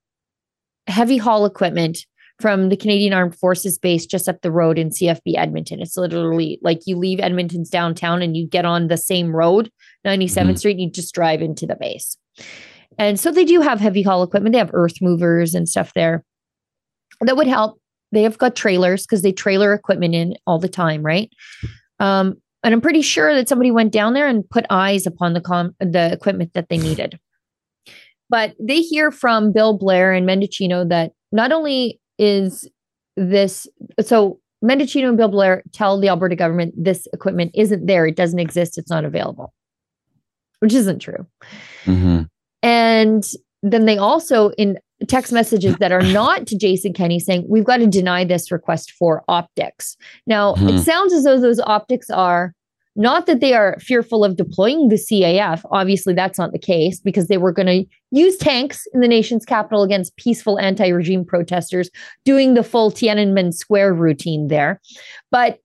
heavy 0.89 1.17
haul 1.17 1.47
equipment 1.47 1.99
from 2.41 2.69
the 2.69 2.77
Canadian 2.77 3.13
Armed 3.13 3.37
Forces 3.37 3.79
base 3.79 4.07
just 4.07 4.29
up 4.29 4.43
the 4.43 4.53
road 4.53 4.79
in 4.79 4.91
CFB 4.91 5.37
Edmonton. 5.37 5.81
It's 5.81 5.97
literally 5.97 6.59
like 6.63 6.81
you 6.87 6.97
leave 6.97 7.19
Edmonton's 7.21 7.71
downtown 7.71 8.23
and 8.23 8.37
you 8.37 8.47
get 8.47 8.65
on 8.65 8.89
the 8.89 8.97
same 8.97 9.35
road, 9.35 9.71
97th 10.07 10.31
mm-hmm. 10.31 10.55
Street, 10.55 10.73
and 10.73 10.81
you 10.83 10.91
just 10.91 11.15
drive 11.15 11.43
into 11.43 11.67
the 11.67 11.77
base. 11.77 12.17
And 12.97 13.19
so 13.19 13.31
they 13.31 13.45
do 13.45 13.61
have 13.61 13.81
heavy 13.81 14.03
haul 14.03 14.23
equipment. 14.23 14.53
They 14.53 14.59
have 14.59 14.71
earth 14.73 15.01
movers 15.01 15.55
and 15.55 15.69
stuff 15.69 15.93
there 15.95 16.25
that 17.21 17.37
would 17.37 17.47
help. 17.47 17.81
They 18.13 18.23
have 18.23 18.39
got 18.39 18.57
trailers 18.57 19.05
because 19.05 19.23
they 19.23 19.33
trailer 19.33 19.75
equipment 19.75 20.15
in 20.15 20.37
all 20.47 20.59
the 20.59 20.69
time, 20.69 21.03
right? 21.03 21.31
Um, 22.01 22.37
and 22.63 22.75
I'm 22.75 22.81
pretty 22.81 23.03
sure 23.03 23.35
that 23.35 23.49
somebody 23.49 23.71
went 23.71 23.93
down 23.93 24.15
there 24.15 24.27
and 24.27 24.49
put 24.49 24.67
eyes 24.71 25.07
upon 25.07 25.35
the 25.35 25.41
com- 25.41 25.77
the 25.79 26.13
equipment 26.13 26.55
that 26.55 26.69
they 26.69 26.79
needed. 26.79 27.19
But 28.31 28.55
they 28.61 28.81
hear 28.81 29.11
from 29.11 29.53
Bill 29.53 29.77
Blair 29.77 30.13
and 30.13 30.29
Mendicino 30.29 30.89
that 30.89 31.13
not 31.33 31.53
only 31.53 32.01
is 32.19 32.69
this 33.17 33.67
so 34.01 34.39
Mendicino 34.65 35.09
and 35.09 35.17
Bill 35.17 35.29
Blair 35.29 35.63
tell 35.73 36.01
the 36.01 36.09
Alberta 36.09 36.37
government 36.37 36.75
this 36.77 37.07
equipment 37.13 37.53
isn't 37.55 37.87
there, 37.87 38.07
it 38.07 38.17
doesn't 38.17 38.39
exist, 38.39 38.79
it's 38.79 38.91
not 38.91 39.05
available, 39.05 39.55
which 40.61 40.75
isn't 40.75 40.99
true. 40.99 41.27
Mm-hmm. 41.85 42.23
And 42.63 43.25
then 43.63 43.87
they 43.87 43.99
also, 43.99 44.51
in 44.51 44.79
text 45.07 45.33
messages 45.33 45.77
that 45.77 45.93
are 45.93 46.03
not 46.03 46.47
to 46.49 46.59
Jason 46.59 46.93
Kenney, 46.93 47.21
saying, 47.21 47.47
We've 47.49 47.65
got 47.65 47.79
to 47.79 47.87
deny 47.87 48.25
this 48.25 48.51
request 48.51 48.93
for 48.93 49.23
optics. 49.29 49.97
Now, 50.27 50.55
mm-hmm. 50.55 50.69
it 50.69 50.83
sounds 50.83 51.13
as 51.13 51.25
though 51.25 51.41
those 51.41 51.61
optics 51.61 52.11
are 52.11 52.53
not 52.99 53.27
that 53.27 53.39
they 53.39 53.55
are 53.55 53.79
fearful 53.79 54.25
of 54.25 54.37
deploying 54.37 54.89
the 54.89 54.97
CAF. 54.97 55.63
Obviously, 55.71 56.15
that's 56.15 56.37
not 56.37 56.51
the 56.51 56.59
case 56.59 56.99
because 56.99 57.29
they 57.29 57.39
were 57.39 57.53
going 57.53 57.67
to 57.67 57.87
use 58.11 58.37
tanks 58.37 58.89
in 58.93 59.01
the 59.01 59.07
nation's 59.07 59.45
capital 59.45 59.85
against 59.85 60.17
peaceful 60.17 60.59
anti 60.59 60.89
regime 60.89 61.25
protesters, 61.25 61.91
doing 62.25 62.55
the 62.55 62.65
full 62.65 62.91
Tiananmen 62.91 63.55
Square 63.55 63.95
routine 63.95 64.49
there. 64.49 64.81
But 65.31 65.61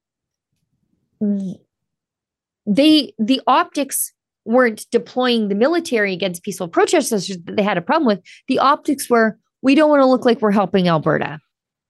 they, 2.66 3.12
the 3.18 3.40
optics 3.48 4.12
weren't 4.44 4.86
deploying 4.92 5.48
the 5.48 5.56
military 5.56 6.12
against 6.12 6.44
peaceful 6.44 6.68
protesters 6.68 7.26
that 7.26 7.56
they 7.56 7.62
had 7.62 7.76
a 7.76 7.82
problem 7.82 8.06
with. 8.06 8.22
The 8.46 8.60
optics 8.60 9.10
were 9.10 9.36
we 9.60 9.74
don't 9.74 9.90
want 9.90 10.02
to 10.02 10.06
look 10.06 10.24
like 10.24 10.40
we're 10.40 10.52
helping 10.52 10.86
Alberta. 10.86 11.40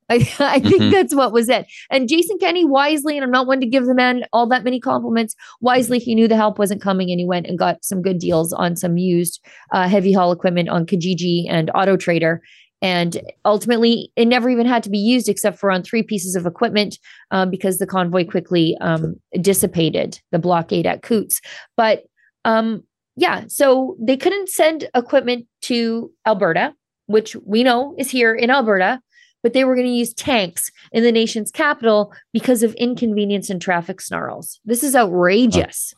I, 0.11 0.17
I 0.39 0.61
think 0.61 0.83
mm-hmm. 0.83 0.91
that's 0.91 1.15
what 1.15 1.33
was 1.33 1.49
it. 1.49 1.67
And 1.91 2.09
Jason 2.09 2.37
Kenney 2.39 2.65
wisely, 2.65 3.17
and 3.17 3.25
I'm 3.25 3.31
not 3.31 3.47
one 3.47 3.61
to 3.61 3.67
give 3.67 3.87
the 3.87 3.95
man 3.95 4.25
all 4.33 4.47
that 4.49 4.65
many 4.65 4.79
compliments, 4.79 5.35
wisely, 5.61 5.99
he 5.99 6.15
knew 6.15 6.29
the 6.29 6.37
help 6.37 6.59
wasn't 6.59 6.83
coming 6.83 7.11
and 7.11 7.19
he 7.19 7.27
went 7.27 7.47
and 7.47 7.59
got 7.59 7.83
some 7.85 8.03
good 8.03 8.19
deals 8.19 8.53
on 8.53 8.77
some 8.77 8.99
used 8.99 9.41
uh, 9.73 9.89
heavy 9.89 10.13
haul 10.13 10.31
equipment 10.31 10.69
on 10.69 10.85
Kijiji 10.85 11.47
and 11.49 11.71
Auto 11.75 11.97
Trader. 11.97 12.43
And 12.83 13.23
ultimately, 13.47 14.13
it 14.15 14.27
never 14.27 14.51
even 14.51 14.67
had 14.67 14.83
to 14.83 14.91
be 14.91 14.99
used 14.99 15.27
except 15.29 15.59
for 15.59 15.71
on 15.71 15.83
three 15.83 16.03
pieces 16.03 16.37
of 16.37 16.45
equipment 16.45 16.99
um, 17.31 17.49
because 17.49 17.79
the 17.79 17.87
convoy 17.87 18.27
quickly 18.27 18.77
um, 18.83 19.15
dissipated 19.41 20.21
the 20.33 20.39
blockade 20.39 20.87
at 20.87 21.03
Coutts. 21.03 21.41
But 21.79 22.03
um, 22.45 22.83
yeah, 23.17 23.45
so 23.49 23.97
they 23.99 24.19
couldn't 24.19 24.51
send 24.51 24.91
equipment 24.95 25.47
to 25.63 26.13
Alberta, 26.27 26.75
which 27.07 27.37
we 27.47 27.63
know 27.63 27.95
is 27.97 28.11
here 28.11 28.35
in 28.35 28.51
Alberta 28.51 29.01
but 29.45 29.53
they 29.53 29.63
were 29.65 29.77
going 29.77 29.87
to 29.87 29.93
use 29.93 30.13
tanks 30.15 30.73
in 30.91 31.05
the 31.05 31.13
nation's 31.13 31.53
capital 31.53 32.13
because 32.33 32.65
of 32.65 32.75
inconvenience 32.75 33.51
and 33.51 33.63
traffic 33.63 34.01
snarls. 34.01 34.59
This 34.65 34.83
is 34.83 34.97
outrageous. 34.97 35.95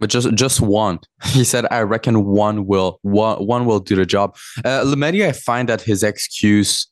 But 0.00 0.10
just 0.10 0.34
just 0.34 0.60
one, 0.60 0.98
he 1.26 1.44
said. 1.44 1.66
I 1.70 1.82
reckon 1.82 2.24
one 2.24 2.66
will 2.66 2.98
one 3.02 3.46
one 3.46 3.64
will 3.64 3.80
do 3.80 3.94
the 3.94 4.06
job. 4.06 4.36
Uh, 4.64 4.82
Lametti, 4.82 5.26
I 5.26 5.32
find 5.32 5.68
that 5.68 5.82
his 5.82 6.02
excuse 6.02 6.86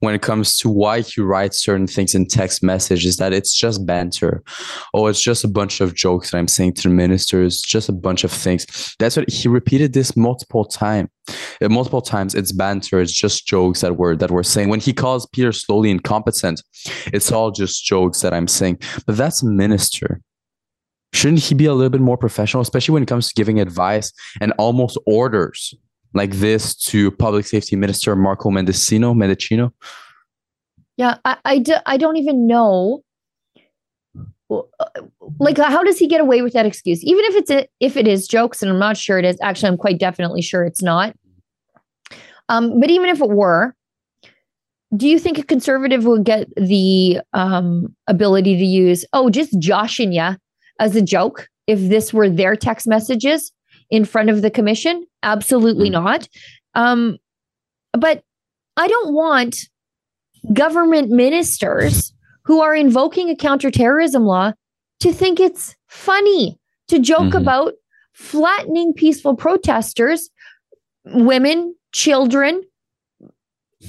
when 0.00 0.14
it 0.14 0.22
comes 0.22 0.58
to 0.58 0.68
why 0.68 1.00
he 1.00 1.20
writes 1.20 1.62
certain 1.62 1.86
things 1.86 2.14
in 2.14 2.26
text 2.26 2.62
messages 2.62 3.16
that 3.16 3.32
it's 3.32 3.54
just 3.54 3.86
banter. 3.86 4.42
Oh 4.92 5.06
it's 5.06 5.22
just 5.22 5.44
a 5.44 5.48
bunch 5.48 5.80
of 5.80 5.94
jokes 5.94 6.30
that 6.30 6.38
i'm 6.38 6.48
saying 6.48 6.74
to 6.74 6.88
the 6.88 6.94
ministers 6.94 7.60
just 7.60 7.88
a 7.88 7.92
bunch 7.92 8.24
of 8.24 8.30
things. 8.30 8.66
That's 8.98 9.16
what 9.16 9.30
he 9.30 9.48
repeated 9.48 9.92
this 9.92 10.16
multiple 10.16 10.64
times 10.64 11.08
uh, 11.60 11.68
multiple 11.68 12.02
times 12.02 12.34
it's 12.34 12.52
banter. 12.52 13.00
It's 13.00 13.12
just 13.12 13.46
jokes 13.46 13.80
that 13.80 13.96
we're 13.96 14.16
that 14.16 14.30
we're 14.30 14.42
saying. 14.42 14.68
When 14.68 14.80
he 14.80 14.92
calls 14.92 15.26
peter 15.26 15.50
sloly 15.50 15.90
incompetent 15.90 16.62
it's 17.06 17.32
all 17.32 17.50
just 17.50 17.84
jokes 17.84 18.20
that 18.20 18.34
i'm 18.34 18.48
saying. 18.48 18.78
But 19.06 19.16
that's 19.16 19.42
a 19.42 19.46
minister. 19.46 20.20
Shouldn't 21.12 21.44
he 21.44 21.54
be 21.54 21.64
a 21.64 21.72
little 21.72 21.90
bit 21.90 22.02
more 22.02 22.18
professional 22.18 22.60
especially 22.60 22.92
when 22.92 23.02
it 23.02 23.08
comes 23.08 23.28
to 23.28 23.34
giving 23.34 23.60
advice 23.60 24.12
and 24.40 24.52
almost 24.58 24.98
orders 25.06 25.74
like 26.16 26.32
this 26.32 26.74
to 26.74 27.10
Public 27.12 27.46
Safety 27.46 27.76
Minister 27.76 28.16
Marco 28.16 28.50
Mendicino, 28.50 29.14
Mendicino? 29.14 29.72
Yeah, 30.96 31.18
I, 31.24 31.36
I, 31.44 31.58
do, 31.58 31.74
I 31.84 31.96
don't 31.96 32.16
even 32.16 32.46
know. 32.46 33.02
Like, 35.38 35.58
how 35.58 35.82
does 35.82 35.98
he 35.98 36.06
get 36.06 36.20
away 36.20 36.42
with 36.42 36.52
that 36.52 36.66
excuse? 36.66 37.02
Even 37.04 37.24
if 37.26 37.34
it's 37.34 37.50
a, 37.50 37.68
if 37.80 37.96
it 37.96 38.06
is 38.06 38.26
jokes, 38.26 38.62
and 38.62 38.70
I'm 38.70 38.78
not 38.78 38.96
sure 38.96 39.18
it 39.18 39.24
is. 39.24 39.36
Actually, 39.42 39.68
I'm 39.70 39.76
quite 39.76 39.98
definitely 39.98 40.40
sure 40.40 40.64
it's 40.64 40.82
not. 40.82 41.14
Um, 42.48 42.78
but 42.80 42.90
even 42.90 43.10
if 43.10 43.20
it 43.20 43.28
were, 43.28 43.74
do 44.96 45.08
you 45.08 45.18
think 45.18 45.38
a 45.38 45.42
conservative 45.42 46.04
would 46.04 46.24
get 46.24 46.48
the 46.56 47.20
um, 47.32 47.94
ability 48.06 48.56
to 48.56 48.64
use 48.64 49.04
oh 49.12 49.30
just 49.30 49.58
joshing 49.58 50.12
you 50.12 50.36
as 50.78 50.94
a 50.94 51.02
joke 51.02 51.48
if 51.66 51.80
this 51.80 52.12
were 52.12 52.30
their 52.30 52.54
text 52.54 52.86
messages 52.86 53.52
in 53.90 54.04
front 54.04 54.30
of 54.30 54.42
the 54.42 54.50
commission? 54.50 55.06
Absolutely 55.22 55.88
mm. 55.88 55.92
not. 55.92 56.28
Um, 56.74 57.18
but 57.92 58.22
I 58.76 58.88
don't 58.88 59.14
want 59.14 59.68
government 60.52 61.10
ministers 61.10 62.12
who 62.44 62.60
are 62.60 62.74
invoking 62.74 63.30
a 63.30 63.36
counterterrorism 63.36 64.24
law 64.24 64.52
to 65.00 65.12
think 65.12 65.40
it's 65.40 65.74
funny 65.88 66.58
to 66.88 66.98
joke 66.98 67.20
mm-hmm. 67.20 67.38
about 67.38 67.74
flattening 68.12 68.92
peaceful 68.94 69.34
protesters, 69.34 70.30
women, 71.04 71.74
children 71.92 72.62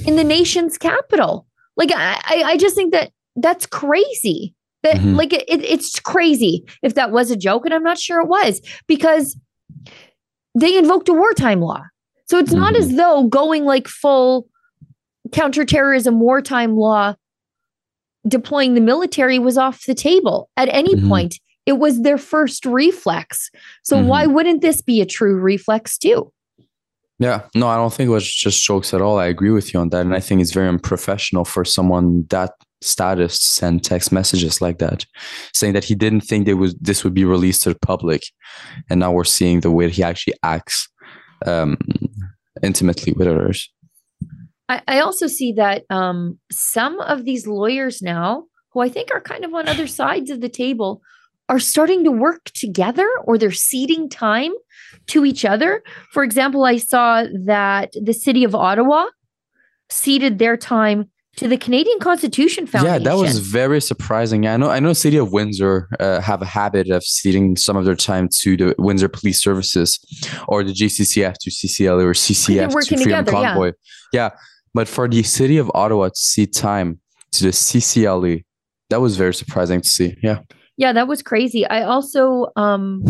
in 0.06 0.16
the 0.16 0.24
nation's 0.24 0.78
capital. 0.78 1.48
Like 1.76 1.92
I, 1.94 2.44
I 2.46 2.58
just 2.58 2.76
think 2.76 2.94
that 2.94 3.12
that's 3.36 3.66
crazy. 3.66 4.54
That 4.84 4.98
mm-hmm. 4.98 5.16
like 5.16 5.34
it, 5.34 5.46
it's 5.48 6.00
crazy 6.00 6.66
if 6.82 6.96
that 6.96 7.12
was 7.12 7.32
a 7.32 7.36
joke, 7.36 7.66
and 7.66 7.74
I'm 7.74 7.84
not 7.84 7.98
sure 7.98 8.22
it 8.22 8.28
was 8.28 8.62
because 8.88 9.38
they 10.60 10.78
invoked 10.78 11.10
a 11.10 11.13
wartime 11.13 11.62
law. 11.62 11.84
So 12.26 12.38
it's 12.38 12.52
mm-hmm. 12.52 12.60
not 12.60 12.76
as 12.76 12.96
though 12.96 13.28
going 13.28 13.65
like 13.65 13.88
full 13.88 14.48
counterterrorism 15.32 16.20
wartime 16.20 16.76
law 16.76 17.15
deploying 18.28 18.74
the 18.74 18.82
military 18.82 19.39
was 19.39 19.58
off 19.58 19.86
the 19.86 19.96
table 19.96 20.50
at 20.58 20.67
any 20.70 20.96
mm-hmm. 20.96 21.08
point. 21.08 21.39
It 21.65 21.80
was 21.80 22.02
their 22.02 22.17
first 22.17 22.65
reflex. 22.65 23.50
So 23.84 23.98
mm-hmm. 23.98 24.08
why 24.08 24.26
wouldn't 24.26 24.62
this 24.62 24.82
be 24.82 25.02
a 25.02 25.06
true 25.06 25.36
reflex 25.36 25.98
too? 25.98 26.32
Yeah, 27.20 27.43
no, 27.56 27.67
I 27.67 27.78
don't 27.78 27.91
think 27.91 28.08
it 28.08 28.12
was 28.12 28.32
just 28.32 28.63
jokes 28.63 28.93
at 28.93 29.02
all. 29.02 29.17
I 29.17 29.26
agree 29.26 29.50
with 29.50 29.74
you 29.74 29.80
on 29.80 29.89
that. 29.89 30.02
And 30.02 30.13
I 30.13 30.20
think 30.20 30.39
it's 30.41 30.54
very 30.54 30.67
unprofessional 30.67 31.46
for 31.46 31.65
someone 31.65 32.26
that 32.30 32.52
status 32.82 33.42
send 33.42 33.84
text 33.84 34.12
messages 34.12 34.62
like 34.62 34.78
that, 34.80 35.06
saying 35.54 35.74
that 35.74 35.84
he 35.84 35.96
didn't 35.96 36.22
think 36.22 36.46
they 36.46 36.54
was 36.54 36.76
this 36.76 37.04
would 37.04 37.13
be 37.13 37.26
released 37.26 37.63
to 37.63 37.70
the 37.70 37.80
public, 37.80 38.24
and 38.90 39.00
now 39.00 39.12
we're 39.12 39.24
seeing 39.24 39.62
the 39.62 39.72
way 39.72 39.90
he 39.90 40.04
actually 40.04 40.36
acts 40.44 40.88
um, 41.46 41.78
intimately 42.62 43.13
with 43.13 43.28
others. 43.28 43.70
I, 44.70 44.82
I 44.88 45.00
also 45.00 45.28
see 45.28 45.54
that 45.54 45.84
um, 45.90 46.38
some 46.52 47.00
of 47.02 47.26
these 47.26 47.48
lawyers 47.48 48.02
now, 48.02 48.46
who 48.72 48.82
I 48.82 48.90
think 48.90 49.12
are 49.12 49.22
kind 49.22 49.46
of 49.46 49.54
on 49.54 49.68
other 49.68 49.88
sides 49.88 50.30
of 50.30 50.42
the 50.42 50.50
table, 50.50 51.02
are 51.50 51.60
starting 51.60 52.04
to 52.04 52.12
work 52.12 52.46
together 52.54 53.10
or 53.24 53.38
they're 53.38 53.52
ceding 53.52 54.10
time 54.10 54.52
to 55.08 55.26
each 55.26 55.46
other. 55.46 55.82
For 56.12 56.24
example, 56.24 56.66
I 56.66 56.78
saw 56.78 57.24
that 57.46 57.94
the 57.94 58.13
city 58.13 58.44
of 58.44 58.54
Ottawa 58.54 59.06
ceded 59.90 60.40
their 60.40 60.58
time 60.58 61.10
to 61.38 61.47
the 61.47 61.58
Canadian 61.58 62.00
Constitution 62.00 62.65
Foundation. 62.65 63.04
Yeah, 63.04 63.10
that 63.12 63.15
was 63.15 63.38
very 63.39 63.80
surprising. 63.80 64.47
I 64.47 64.58
know 64.58 64.69
I 64.69 64.80
know 64.80 64.93
City 64.93 65.17
of 65.17 65.32
Windsor 65.32 65.88
uh, 66.00 66.19
have 66.19 66.41
a 66.41 66.45
habit 66.45 66.89
of 66.89 67.04
ceding 67.04 67.56
some 67.56 67.78
of 67.78 67.86
their 67.86 67.95
time 67.95 68.28
to 68.41 68.58
the 68.58 68.76
Windsor 68.78 69.08
Police 69.08 69.41
Services 69.41 70.00
or 70.47 70.63
the 70.63 70.73
GCCF 70.73 71.36
to 71.41 71.50
CCL 71.50 72.04
or 72.04 72.13
CCF 72.13 72.69
to 72.69 72.71
Freedom 72.71 73.04
together, 73.04 73.32
Convoy. 73.32 73.71
Yeah. 74.12 74.30
yeah. 74.30 74.30
But 74.73 74.88
for 74.88 75.08
the 75.08 75.23
City 75.23 75.58
of 75.58 75.71
Ottawa 75.73 76.10
to 76.10 76.15
cede 76.15 76.54
time 76.54 77.00
to 77.32 77.43
the 77.45 77.50
CCLE, 77.50 78.43
that 78.89 79.00
was 79.00 79.15
very 79.15 79.34
surprising 79.34 79.82
to 79.82 79.88
see. 79.88 80.15
Yeah. 80.21 80.39
Yeah, 80.76 80.93
that 80.93 81.08
was 81.08 81.23
crazy. 81.23 81.65
I 81.65 81.84
also 81.84 82.47
um, 82.56 83.04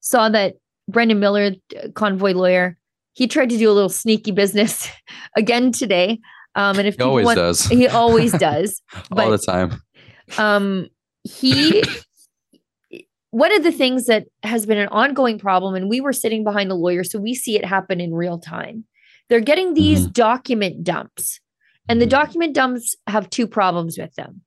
saw 0.00 0.30
that 0.30 0.54
Brendan 0.88 1.20
Miller, 1.20 1.52
convoy 1.94 2.32
lawyer, 2.32 2.78
he 3.12 3.26
tried 3.26 3.50
to 3.50 3.58
do 3.58 3.70
a 3.70 3.72
little 3.72 3.90
sneaky 3.90 4.30
business 4.30 4.88
again 5.36 5.72
today 5.72 6.20
um, 6.54 6.78
and 6.78 6.86
if 6.86 6.96
he 6.96 7.02
always 7.02 7.26
want, 7.26 7.36
does, 7.36 7.66
he 7.66 7.88
always 7.88 8.32
does 8.38 8.80
all 9.12 9.30
the 9.30 9.38
time. 9.38 9.80
Um, 10.38 10.88
he 11.24 11.82
one 13.34 13.52
of 13.52 13.64
the 13.64 13.72
things 13.72 14.06
that 14.06 14.26
has 14.44 14.64
been 14.64 14.78
an 14.78 14.88
ongoing 14.88 15.40
problem, 15.40 15.74
and 15.74 15.90
we 15.90 16.00
were 16.00 16.12
sitting 16.12 16.44
behind 16.44 16.70
a 16.70 16.74
lawyer, 16.74 17.02
so 17.02 17.18
we 17.18 17.34
see 17.34 17.56
it 17.56 17.64
happen 17.64 18.00
in 18.00 18.14
real 18.14 18.38
time. 18.38 18.84
They're 19.28 19.40
getting 19.40 19.74
these 19.74 20.02
mm-hmm. 20.02 20.12
document 20.12 20.84
dumps, 20.84 21.40
and 21.88 22.00
the 22.00 22.04
mm-hmm. 22.04 22.10
document 22.10 22.54
dumps 22.54 22.94
have 23.08 23.28
two 23.30 23.48
problems 23.48 23.98
with 23.98 24.14
them. 24.14 24.42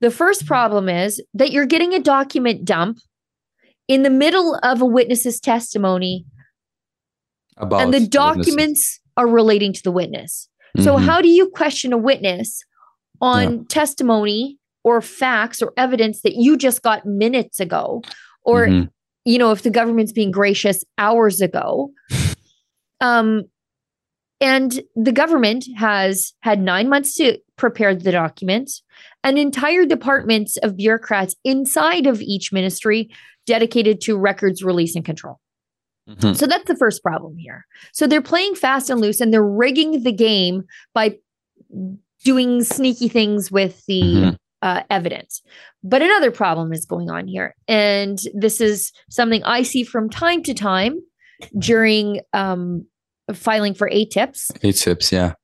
The 0.00 0.10
first 0.10 0.46
problem 0.46 0.88
is 0.88 1.22
that 1.34 1.52
you're 1.52 1.66
getting 1.66 1.92
a 1.92 1.98
document 1.98 2.64
dump 2.64 2.98
in 3.88 4.02
the 4.02 4.10
middle 4.10 4.58
of 4.62 4.80
a 4.80 4.86
witness's 4.86 5.38
testimony, 5.38 6.24
About 7.58 7.82
and 7.82 7.92
the 7.92 8.06
documents 8.06 9.00
are 9.18 9.28
relating 9.28 9.74
to 9.74 9.82
the 9.82 9.92
witness. 9.92 10.48
So, 10.80 10.96
mm-hmm. 10.96 11.04
how 11.04 11.20
do 11.20 11.28
you 11.28 11.48
question 11.50 11.92
a 11.92 11.98
witness 11.98 12.64
on 13.20 13.52
yeah. 13.52 13.62
testimony 13.68 14.58
or 14.82 15.00
facts 15.00 15.62
or 15.62 15.72
evidence 15.76 16.22
that 16.22 16.34
you 16.34 16.56
just 16.56 16.82
got 16.82 17.06
minutes 17.06 17.60
ago? 17.60 18.02
Or, 18.42 18.66
mm-hmm. 18.66 18.88
you 19.24 19.38
know, 19.38 19.52
if 19.52 19.62
the 19.62 19.70
government's 19.70 20.12
being 20.12 20.30
gracious 20.30 20.84
hours 20.98 21.40
ago. 21.40 21.90
Um, 23.00 23.44
and 24.40 24.80
the 24.94 25.12
government 25.12 25.66
has 25.76 26.32
had 26.40 26.60
nine 26.60 26.88
months 26.88 27.14
to 27.16 27.38
prepare 27.56 27.94
the 27.94 28.12
documents, 28.12 28.82
and 29.22 29.38
entire 29.38 29.84
departments 29.84 30.56
of 30.58 30.76
bureaucrats 30.76 31.34
inside 31.44 32.06
of 32.06 32.20
each 32.20 32.52
ministry 32.52 33.10
dedicated 33.46 34.00
to 34.02 34.16
records 34.16 34.62
release 34.62 34.96
and 34.96 35.04
control. 35.04 35.38
Mm-hmm. 36.08 36.34
So 36.34 36.46
that's 36.46 36.66
the 36.66 36.76
first 36.76 37.02
problem 37.02 37.36
here. 37.36 37.66
So 37.92 38.06
they're 38.06 38.22
playing 38.22 38.54
fast 38.56 38.90
and 38.90 39.00
loose 39.00 39.20
and 39.20 39.32
they're 39.32 39.42
rigging 39.42 40.02
the 40.02 40.12
game 40.12 40.64
by 40.92 41.16
doing 42.24 42.62
sneaky 42.62 43.08
things 43.08 43.50
with 43.50 43.84
the 43.86 44.02
mm-hmm. 44.02 44.34
uh, 44.62 44.82
evidence. 44.90 45.42
But 45.82 46.02
another 46.02 46.30
problem 46.30 46.72
is 46.72 46.84
going 46.86 47.10
on 47.10 47.26
here. 47.26 47.54
And 47.68 48.18
this 48.34 48.60
is 48.60 48.92
something 49.10 49.42
I 49.44 49.62
see 49.62 49.84
from 49.84 50.10
time 50.10 50.42
to 50.44 50.54
time 50.54 51.00
during 51.58 52.20
um, 52.32 52.86
filing 53.32 53.74
for 53.74 53.88
ATIPs. 53.88 54.50
ATIPs, 54.62 55.12
yeah. 55.12 55.34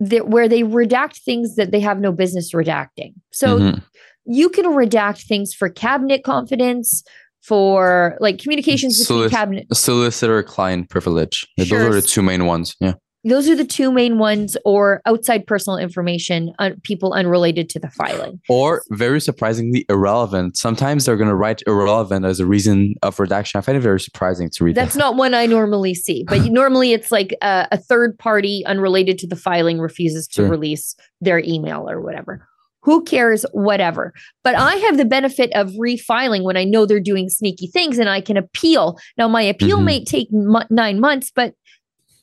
That, 0.00 0.28
where 0.28 0.48
they 0.48 0.62
redact 0.62 1.22
things 1.22 1.56
that 1.56 1.72
they 1.72 1.80
have 1.80 2.00
no 2.00 2.10
business 2.10 2.54
redacting. 2.54 3.12
So 3.32 3.58
mm-hmm. 3.58 3.78
you 4.24 4.48
can 4.48 4.64
redact 4.66 5.26
things 5.26 5.52
for 5.52 5.68
cabinet 5.68 6.24
confidence, 6.24 7.04
for 7.42 8.16
like 8.20 8.38
communications 8.38 8.98
between 9.00 9.28
Solic- 9.28 9.30
cabinet. 9.30 9.66
Solicitor 9.74 10.42
client 10.42 10.88
privilege. 10.90 11.46
Sure. 11.58 11.78
Those 11.78 11.88
are 11.96 12.00
the 12.00 12.06
two 12.06 12.22
main 12.22 12.46
ones. 12.46 12.76
Yeah. 12.80 12.94
Those 13.22 13.50
are 13.50 13.54
the 13.54 13.66
two 13.66 13.92
main 13.92 14.16
ones, 14.16 14.56
or 14.64 15.02
outside 15.04 15.46
personal 15.46 15.76
information, 15.76 16.54
uh, 16.58 16.70
people 16.84 17.12
unrelated 17.12 17.68
to 17.68 17.78
the 17.78 17.90
filing. 17.90 18.40
Or 18.48 18.82
very 18.92 19.20
surprisingly 19.20 19.84
irrelevant. 19.90 20.56
Sometimes 20.56 21.04
they're 21.04 21.18
going 21.18 21.28
to 21.28 21.34
write 21.34 21.62
irrelevant 21.66 22.24
as 22.24 22.40
a 22.40 22.46
reason 22.46 22.94
of 23.02 23.20
redaction. 23.20 23.58
I 23.58 23.60
find 23.60 23.76
it 23.76 23.82
very 23.82 24.00
surprising 24.00 24.48
to 24.54 24.64
read 24.64 24.74
That's 24.74 24.94
that. 24.94 25.00
not 25.00 25.16
one 25.16 25.34
I 25.34 25.44
normally 25.44 25.92
see, 25.94 26.24
but 26.26 26.44
normally 26.50 26.94
it's 26.94 27.12
like 27.12 27.36
a, 27.42 27.68
a 27.72 27.76
third 27.76 28.18
party 28.18 28.62
unrelated 28.64 29.18
to 29.18 29.26
the 29.26 29.36
filing 29.36 29.80
refuses 29.80 30.26
to 30.28 30.36
Sure. 30.36 30.48
release 30.48 30.94
their 31.20 31.40
email 31.40 31.90
or 31.90 32.00
whatever. 32.00 32.46
Who 32.82 33.02
cares? 33.04 33.44
Whatever. 33.52 34.12
But 34.42 34.54
I 34.54 34.76
have 34.76 34.96
the 34.96 35.04
benefit 35.04 35.50
of 35.54 35.70
refiling 35.72 36.42
when 36.42 36.56
I 36.56 36.64
know 36.64 36.86
they're 36.86 37.00
doing 37.00 37.28
sneaky 37.28 37.66
things 37.66 37.98
and 37.98 38.08
I 38.08 38.20
can 38.20 38.36
appeal. 38.36 38.98
Now, 39.18 39.28
my 39.28 39.42
appeal 39.42 39.78
Mhm. 39.78 39.84
may 39.84 40.04
take 40.04 40.28
mo- 40.32 40.64
nine 40.70 40.98
months, 41.00 41.30
but 41.34 41.54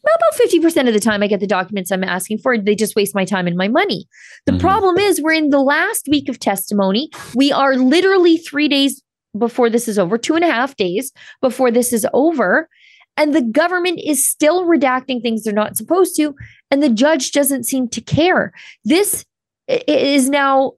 about 0.03 0.35
50% 0.35 0.87
of 0.87 0.93
the 0.93 1.01
time 1.01 1.21
I 1.21 1.27
get 1.27 1.41
the 1.41 1.47
documents 1.47 1.91
I'm 1.91 2.03
asking 2.03 2.37
for. 2.37 2.57
They 2.57 2.75
just 2.75 2.95
waste 2.95 3.13
my 3.13 3.25
time 3.25 3.45
and 3.45 3.57
my 3.57 3.67
money. 3.67 4.07
The 4.45 4.53
Mhm. 4.53 4.59
problem 4.59 4.97
is, 4.97 5.21
we're 5.21 5.33
in 5.33 5.49
the 5.49 5.61
last 5.61 6.07
week 6.09 6.29
of 6.29 6.39
testimony. 6.39 7.09
We 7.35 7.51
are 7.51 7.75
literally 7.75 8.37
three 8.37 8.69
days 8.69 9.01
before 9.37 9.69
this 9.69 9.87
is 9.87 9.99
over, 9.99 10.17
two 10.17 10.35
and 10.35 10.45
a 10.45 10.51
half 10.51 10.77
days 10.77 11.11
before 11.41 11.71
this 11.71 11.91
is 11.91 12.07
over. 12.13 12.69
And 13.17 13.35
the 13.35 13.41
government 13.41 13.99
is 14.01 14.27
still 14.27 14.65
redacting 14.65 15.21
things 15.21 15.43
they're 15.43 15.53
not 15.53 15.75
supposed 15.75 16.15
to. 16.15 16.35
And 16.71 16.81
the 16.81 16.89
judge 16.89 17.31
doesn't 17.31 17.65
seem 17.65 17.89
to 17.89 17.99
care. 17.99 18.53
This 18.85 19.25
is 19.67 20.29
now 20.29 20.73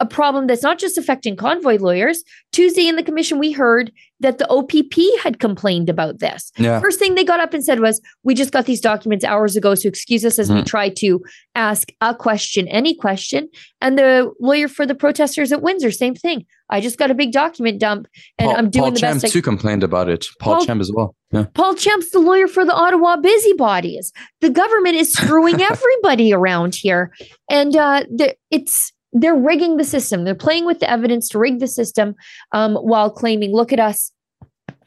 a- 0.00 0.06
problem 0.06 0.46
that's 0.46 0.62
not 0.62 0.78
just 0.78 0.96
affecting 0.98 1.36
convoy 1.36 1.76
lawyers. 1.78 2.22
Tuesday 2.52 2.86
in 2.88 2.96
the 2.96 3.02
commission, 3.02 3.38
we 3.38 3.52
heard 3.52 3.92
that 4.20 4.38
the 4.38 4.46
OPP 4.50 4.94
had 5.22 5.38
complained 5.38 5.88
about 5.88 6.18
this. 6.18 6.50
Yeah. 6.56 6.80
First 6.80 6.98
thing 6.98 7.14
they 7.14 7.22
got 7.24 7.38
up 7.40 7.54
and 7.54 7.64
said 7.64 7.78
was, 7.80 8.00
We 8.24 8.34
just 8.34 8.50
got 8.52 8.66
these 8.66 8.80
documents 8.80 9.24
hours 9.24 9.54
ago. 9.56 9.74
So 9.74 9.88
excuse 9.88 10.24
us 10.24 10.38
as 10.38 10.50
we 10.50 10.60
Mhm. 10.62 10.66
try 10.66 10.88
to 10.98 11.20
ask 11.54 11.88
a 12.00 12.14
question, 12.14 12.66
any 12.68 12.94
question. 12.94 13.48
And 13.80 13.96
the 13.98 14.30
lawyer 14.40 14.66
for 14.68 14.86
the 14.86 14.94
protesters 14.94 15.52
at 15.52 15.62
Windsor, 15.62 15.90
same 15.92 16.14
thing. 16.14 16.44
I 16.70 16.80
just 16.80 16.98
got 16.98 17.10
a 17.10 17.14
big 17.14 17.32
document 17.32 17.80
dump 17.80 18.08
and 18.38 18.48
Paul, 18.48 18.56
I'm 18.56 18.70
doing 18.70 18.82
Paul 18.82 18.90
the 18.92 19.00
Champ 19.00 19.22
best 19.22 19.32
I 19.32 19.34
too 19.34 19.42
complained 19.42 19.82
about 19.84 20.08
it. 20.08 20.26
Paul, 20.40 20.56
Paul- 20.56 20.66
Champ 20.66 20.80
as 20.80 20.90
well. 20.94 21.14
Yeah. 21.32 21.44
Paul 21.54 21.74
Champ's 21.74 22.10
the 22.10 22.18
lawyer 22.18 22.46
for 22.48 22.64
the 22.64 22.74
Ottawa 22.74 23.16
busybodies. 23.16 24.12
The 24.40 24.50
government 24.50 24.96
is 24.96 25.12
screwing 25.12 25.60
everybody 25.72 26.32
around 26.32 26.74
here, 26.74 27.12
and 27.50 27.74
uh, 27.76 28.04
the, 28.14 28.34
it's 28.50 28.92
they're 29.12 29.34
rigging 29.34 29.76
the 29.76 29.84
system. 29.84 30.24
They're 30.24 30.34
playing 30.34 30.66
with 30.66 30.80
the 30.80 30.90
evidence 30.90 31.28
to 31.30 31.38
rig 31.38 31.60
the 31.60 31.66
system, 31.66 32.14
um, 32.52 32.76
while 32.76 33.10
claiming, 33.10 33.52
"Look 33.54 33.72
at 33.72 33.80
us, 33.80 34.12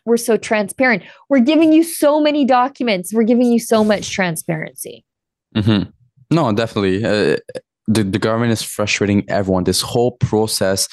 we're 0.05 0.17
so 0.17 0.37
transparent. 0.37 1.03
We're 1.29 1.39
giving 1.39 1.73
you 1.73 1.83
so 1.83 2.19
many 2.19 2.45
documents. 2.45 3.13
We're 3.13 3.23
giving 3.23 3.51
you 3.51 3.59
so 3.59 3.83
much 3.83 4.11
transparency." 4.11 5.03
hmm 5.55 5.83
No, 6.31 6.51
definitely. 6.53 7.03
Uh, 7.03 7.37
the, 7.87 8.03
the 8.03 8.19
government 8.19 8.51
is 8.51 8.61
frustrating 8.61 9.25
everyone. 9.29 9.65
This 9.65 9.81
whole 9.81 10.11
process 10.13 10.87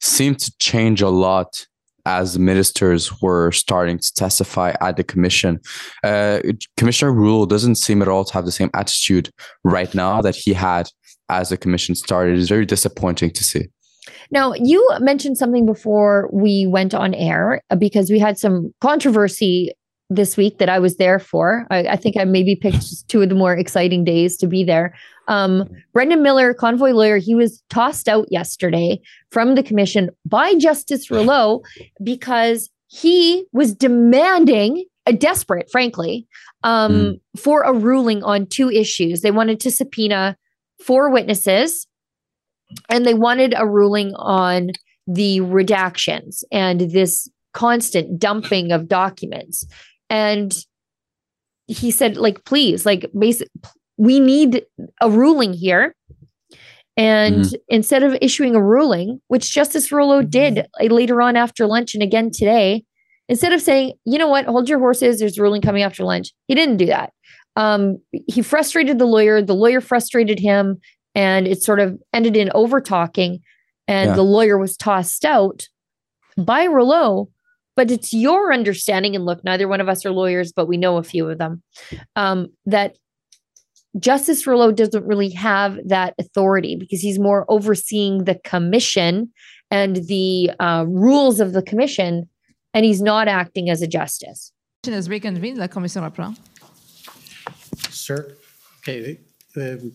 seemed 0.00 0.38
to 0.40 0.52
change 0.58 1.00
a 1.00 1.08
lot 1.08 1.66
as 2.04 2.38
ministers 2.38 3.20
were 3.20 3.50
starting 3.50 3.98
to 3.98 4.14
testify 4.14 4.74
at 4.80 4.96
the 4.96 5.02
commission. 5.02 5.58
Uh, 6.04 6.40
Commissioner 6.76 7.12
Rouleau 7.12 7.46
doesn't 7.46 7.74
seem 7.76 8.00
at 8.00 8.08
all 8.08 8.24
to 8.24 8.32
have 8.32 8.44
the 8.44 8.52
same 8.52 8.70
attitude 8.74 9.30
right 9.64 9.92
now 9.94 10.22
that 10.22 10.36
he 10.36 10.52
had 10.52 10.88
as 11.28 11.48
the 11.48 11.56
commission 11.56 11.94
started. 11.94 12.38
It's 12.38 12.48
very 12.48 12.66
disappointing 12.66 13.30
to 13.32 13.44
see. 13.44 13.68
Now, 14.30 14.54
you 14.54 14.88
mentioned 15.00 15.38
something 15.38 15.66
before 15.66 16.28
we 16.32 16.66
went 16.66 16.94
on 16.94 17.14
air 17.14 17.60
uh, 17.70 17.76
because 17.76 18.10
we 18.10 18.18
had 18.18 18.38
some 18.38 18.72
controversy 18.80 19.72
this 20.08 20.36
week 20.36 20.58
that 20.58 20.68
I 20.68 20.78
was 20.78 20.96
there 20.96 21.18
for. 21.18 21.66
I, 21.70 21.78
I 21.88 21.96
think 21.96 22.16
I 22.16 22.24
maybe 22.24 22.54
picked 22.54 23.08
two 23.08 23.22
of 23.22 23.28
the 23.28 23.34
more 23.34 23.54
exciting 23.54 24.04
days 24.04 24.36
to 24.38 24.46
be 24.46 24.62
there. 24.62 24.94
Um, 25.28 25.68
Brendan 25.92 26.22
Miller, 26.22 26.54
convoy 26.54 26.90
lawyer, 26.90 27.18
he 27.18 27.34
was 27.34 27.62
tossed 27.70 28.08
out 28.08 28.30
yesterday 28.30 29.00
from 29.30 29.56
the 29.56 29.62
commission 29.62 30.10
by 30.24 30.54
Justice 30.54 31.10
Rouleau 31.10 31.62
because 32.02 32.70
he 32.86 33.44
was 33.52 33.74
demanding, 33.74 34.84
uh, 35.06 35.12
desperate, 35.12 35.68
frankly, 35.70 36.26
um, 36.62 37.18
for 37.36 37.62
a 37.62 37.72
ruling 37.72 38.22
on 38.22 38.46
two 38.46 38.70
issues. 38.70 39.22
They 39.22 39.32
wanted 39.32 39.58
to 39.60 39.70
subpoena 39.72 40.36
four 40.80 41.10
witnesses 41.10 41.86
and 42.88 43.04
they 43.04 43.14
wanted 43.14 43.54
a 43.56 43.66
ruling 43.66 44.14
on 44.16 44.70
the 45.06 45.40
redactions 45.40 46.42
and 46.50 46.80
this 46.80 47.28
constant 47.54 48.18
dumping 48.18 48.72
of 48.72 48.88
documents. 48.88 49.64
And 50.10 50.54
he 51.68 51.90
said 51.90 52.16
like 52.16 52.44
please 52.44 52.86
like 52.86 53.10
basic 53.18 53.48
we 53.96 54.20
need 54.20 54.64
a 55.00 55.10
ruling 55.10 55.52
here. 55.52 55.94
And 56.98 57.44
instead 57.68 58.02
of 58.02 58.16
issuing 58.22 58.54
a 58.54 58.62
ruling 58.62 59.20
which 59.28 59.52
justice 59.52 59.92
Rouleau 59.92 60.22
did 60.22 60.66
uh, 60.80 60.84
later 60.84 61.20
on 61.20 61.36
after 61.36 61.66
lunch 61.66 61.94
and 61.94 62.02
again 62.02 62.30
today 62.30 62.84
instead 63.28 63.52
of 63.52 63.60
saying 63.60 63.94
you 64.04 64.18
know 64.18 64.28
what? 64.28 64.46
Hold 64.46 64.68
your 64.68 64.78
horses. 64.78 65.18
There's 65.18 65.38
a 65.38 65.42
ruling 65.42 65.62
coming 65.62 65.82
after 65.82 66.04
lunch. 66.04 66.32
He 66.46 66.54
didn't 66.54 66.78
do 66.78 66.86
that 66.86 67.12
um, 67.56 67.98
he 68.28 68.42
frustrated 68.42 68.98
the 68.98 69.06
lawyer 69.06 69.42
the 69.42 69.54
lawyer 69.54 69.80
frustrated 69.80 70.38
him 70.38 70.78
and 71.14 71.46
it 71.48 71.62
sort 71.62 71.80
of 71.80 71.98
ended 72.12 72.36
in 72.36 72.50
over 72.54 72.80
talking 72.80 73.40
and 73.88 74.10
Yeah. 74.10 74.16
the 74.16 74.22
lawyer 74.22 74.58
was 74.58 74.76
tossed 74.76 75.24
out 75.24 75.68
by 76.36 76.64
Rouleau. 76.64 77.28
But 77.76 77.90
it's 77.90 78.14
your 78.14 78.54
understanding, 78.54 79.14
and 79.14 79.26
look, 79.26 79.44
neither 79.44 79.68
one 79.68 79.82
of 79.82 79.88
us 79.88 80.06
are 80.06 80.10
lawyers, 80.10 80.50
but 80.50 80.66
we 80.66 80.78
know 80.78 80.96
a 80.96 81.02
few 81.02 81.28
of 81.28 81.36
them, 81.36 81.62
um, 82.16 82.46
that 82.64 82.96
Justice 83.98 84.46
Rouleau 84.46 84.72
doesn't 84.72 85.04
really 85.04 85.28
have 85.30 85.78
that 85.86 86.14
authority 86.18 86.76
because 86.76 87.00
he's 87.00 87.18
more 87.18 87.44
overseeing 87.50 88.24
the 88.24 88.34
commission 88.44 89.30
and 89.70 89.96
the 90.06 90.50
uh, 90.58 90.86
rules 90.88 91.38
of 91.38 91.52
the 91.52 91.60
commission, 91.62 92.28
and 92.72 92.86
he's 92.86 93.02
not 93.02 93.28
acting 93.28 93.68
as 93.68 93.82
a 93.82 93.86
justice. 93.86 94.52
Is 94.86 95.08
reconvened. 95.10 95.58
La 95.58 95.66
commission 95.66 96.02
reprend. 96.02 96.38
Sir, 97.76 98.36
okay, 98.80 99.20
the 99.54 99.92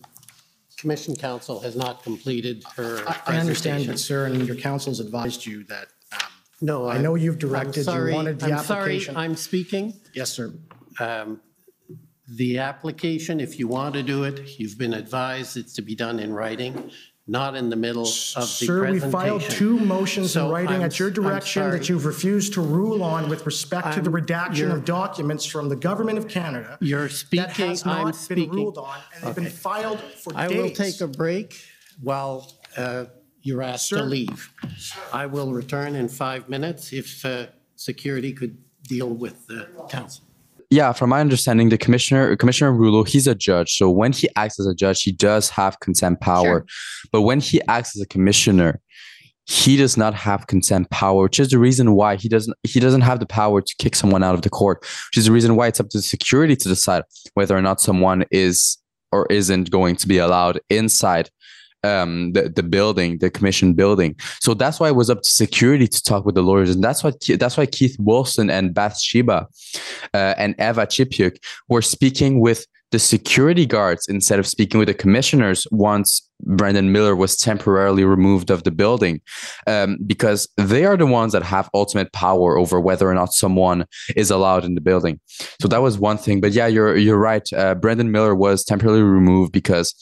Commission 0.76 1.14
Counsel 1.16 1.60
has 1.60 1.76
not 1.76 2.02
completed 2.02 2.64
her 2.76 2.98
I- 3.08 3.20
I 3.26 3.36
understand, 3.38 3.84
presentation. 3.84 3.92
but 3.92 3.98
sir, 3.98 4.26
and 4.26 4.46
your 4.46 4.56
counsel's 4.56 5.00
advised 5.00 5.46
you 5.46 5.64
that, 5.64 5.88
um, 6.12 6.18
No, 6.60 6.88
I 6.88 6.98
know 6.98 7.14
you've 7.14 7.38
directed, 7.38 7.76
you 7.78 7.82
sorry- 7.84 8.12
wanted 8.12 8.38
the 8.40 8.52
application. 8.52 9.10
I'm 9.10 9.14
sorry. 9.14 9.24
I'm 9.26 9.36
speaking. 9.36 10.00
yes, 10.14 10.30
sir. 10.32 10.52
Um, 11.00 11.40
The 12.28 12.58
application, 12.58 13.40
if 13.40 13.58
you 13.58 13.68
want 13.68 13.94
to 13.94 14.02
do 14.02 14.24
it, 14.24 14.58
you've 14.58 14.78
been 14.78 14.94
advised 14.94 15.56
it's 15.56 15.74
to 15.74 15.82
be 15.82 15.94
done 15.94 16.18
in 16.18 16.32
writing, 16.32 16.90
not 17.26 17.54
in 17.54 17.70
the 17.70 17.76
middle 17.76 18.02
of 18.02 18.08
the 18.08 18.46
Sir, 18.46 18.90
we 18.90 18.98
filed 18.98 19.42
two 19.42 19.78
motions 19.78 20.26
in 20.36 20.42
So 20.42 20.50
writing 20.50 20.76
I'm 20.76 20.82
at 20.82 20.98
your 20.98 21.08
I'm 21.08 21.14
direction 21.14 21.70
that 21.70 21.88
you've 21.88 22.04
refused 22.04 22.54
to 22.54 22.60
rule 22.60 23.02
on 23.02 23.28
with 23.28 23.46
respect 23.46 23.94
to 23.94 24.00
the 24.00 24.10
redaction 24.10 24.70
of 24.70 24.84
documents 24.84 25.46
from 25.46 25.68
the 25.68 25.76
government 25.76 26.18
of 26.18 26.26
Canada. 26.28 26.78
You're 26.80 27.08
speaking, 27.08 27.46
That 27.46 27.56
has 27.56 27.86
I'm 27.86 27.88
not 27.92 28.04
been 28.06 28.12
speaking. 28.14 28.50
ruled 28.50 28.78
on, 28.78 28.98
and 29.14 29.24
they've 29.24 29.34
been 29.34 29.46
Okay. 29.46 29.54
filed 29.54 30.00
for 30.00 30.32
I 30.34 30.48
will 30.48 30.68
days. 30.68 30.76
take 30.76 31.00
a 31.00 31.06
break 31.06 31.60
while 32.00 32.52
uh, 32.76 33.04
you're 33.42 33.62
asked 33.62 33.88
to 33.90 33.96
Sir. 33.98 34.02
leave. 34.04 34.52
I 35.12 35.26
will 35.26 35.52
return 35.52 35.94
in 35.94 36.08
five 36.08 36.48
minutes 36.48 36.92
if 36.92 37.24
uh, 37.24 37.46
security 37.76 38.32
could 38.32 38.58
deal 38.82 39.08
with 39.10 39.46
the 39.46 39.68
counsel. 39.88 40.24
Yeah, 40.72 40.94
from 40.94 41.10
my 41.10 41.20
understanding, 41.20 41.68
the 41.68 41.76
commissioner, 41.76 42.34
Commissioner 42.34 42.72
Rouleau, 42.72 43.02
he's 43.02 43.26
a 43.26 43.34
judge. 43.34 43.76
So 43.76 43.90
when 43.90 44.10
he 44.10 44.26
acts 44.36 44.58
as 44.58 44.64
a 44.64 44.74
judge, 44.74 45.02
he 45.02 45.12
does 45.12 45.50
have 45.50 45.78
consent 45.80 46.22
power. 46.22 46.64
But 47.12 47.22
when 47.22 47.40
he 47.40 47.60
acts 47.68 47.94
as 47.94 48.00
a 48.00 48.06
commissioner, 48.06 48.80
he 49.44 49.76
does 49.76 49.98
not 49.98 50.14
have 50.14 50.46
consent 50.46 50.88
power, 50.88 51.24
which 51.24 51.38
is 51.38 51.50
the 51.50 51.58
reason 51.58 51.92
why 51.92 52.16
he 52.16 52.26
doesn't 52.26 52.56
he 52.62 52.80
doesn't 52.80 53.02
have 53.02 53.20
the 53.20 53.26
power 53.26 53.60
to 53.60 53.74
kick 53.78 53.94
someone 53.94 54.22
out 54.22 54.34
of 54.34 54.40
the 54.40 54.48
court. 54.48 54.78
Which 54.80 55.18
is 55.18 55.26
the 55.26 55.32
reason 55.32 55.56
why 55.56 55.66
it's 55.66 55.78
up 55.78 55.90
to 55.90 55.98
the 55.98 56.02
security 56.02 56.56
to 56.56 56.68
decide 56.70 57.02
whether 57.34 57.54
or 57.54 57.60
not 57.60 57.82
someone 57.82 58.24
is 58.30 58.78
or 59.10 59.26
isn't 59.26 59.70
going 59.70 59.96
to 59.96 60.08
be 60.08 60.16
allowed 60.16 60.58
inside 60.70 61.28
um 61.84 62.32
the, 62.32 62.48
the 62.48 62.62
building 62.62 63.18
the 63.18 63.30
commission 63.30 63.74
building 63.74 64.14
so 64.40 64.54
that's 64.54 64.78
why 64.78 64.88
it 64.88 64.96
was 64.96 65.10
up 65.10 65.22
to 65.22 65.30
security 65.30 65.88
to 65.88 66.02
talk 66.02 66.24
with 66.24 66.34
the 66.34 66.42
lawyers 66.42 66.70
and 66.70 66.82
that's 66.82 67.02
what 67.02 67.20
that's 67.38 67.56
why 67.56 67.66
keith 67.66 67.96
wilson 67.98 68.50
and 68.50 68.74
bathsheba 68.74 69.46
uh, 70.14 70.34
and 70.36 70.54
eva 70.58 70.86
chipiuk 70.86 71.36
were 71.68 71.82
speaking 71.82 72.40
with 72.40 72.66
the 72.92 72.98
security 72.98 73.64
guards 73.66 74.06
instead 74.06 74.38
of 74.38 74.46
speaking 74.46 74.78
with 74.78 74.86
the 74.86 74.94
commissioners 74.94 75.66
once 75.70 76.28
Brendan 76.44 76.92
Miller 76.92 77.16
was 77.16 77.36
temporarily 77.36 78.04
removed 78.04 78.50
of 78.50 78.64
the 78.64 78.70
building 78.70 79.20
um, 79.66 79.96
because 80.06 80.46
they 80.56 80.84
are 80.84 80.96
the 80.96 81.06
ones 81.06 81.32
that 81.32 81.42
have 81.42 81.70
ultimate 81.72 82.12
power 82.12 82.58
over 82.58 82.78
whether 82.80 83.08
or 83.08 83.14
not 83.14 83.32
someone 83.32 83.86
is 84.14 84.30
allowed 84.30 84.64
in 84.64 84.74
the 84.74 84.80
building. 84.80 85.18
So 85.60 85.68
that 85.68 85.80
was 85.80 85.98
one 85.98 86.18
thing. 86.18 86.40
But 86.40 86.52
yeah, 86.52 86.66
you're 86.66 86.96
you're 86.96 87.18
right. 87.18 87.50
Uh, 87.52 87.74
Brendan 87.74 88.10
Miller 88.12 88.34
was 88.34 88.62
temporarily 88.62 89.02
removed 89.02 89.52
because 89.52 89.94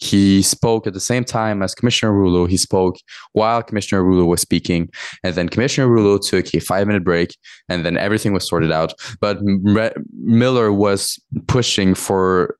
he 0.00 0.40
spoke 0.40 0.86
at 0.86 0.94
the 0.94 1.00
same 1.00 1.24
time 1.24 1.62
as 1.62 1.74
Commissioner 1.74 2.12
Rouleau. 2.12 2.46
He 2.46 2.56
spoke 2.56 2.96
while 3.32 3.62
Commissioner 3.62 4.02
Rouleau 4.02 4.24
was 4.24 4.40
speaking, 4.40 4.88
and 5.22 5.34
then 5.34 5.48
Commissioner 5.48 5.88
Rouleau 5.88 6.18
took 6.18 6.54
a 6.54 6.60
five 6.60 6.86
minute 6.86 7.04
break, 7.04 7.36
and 7.68 7.84
then 7.84 7.96
everything 7.96 8.32
was 8.32 8.48
sorted 8.48 8.72
out. 8.72 8.94
But 9.20 9.38
Miller 9.42 10.72
was 10.72 11.22
pushing 11.46 11.94
for 11.94 12.56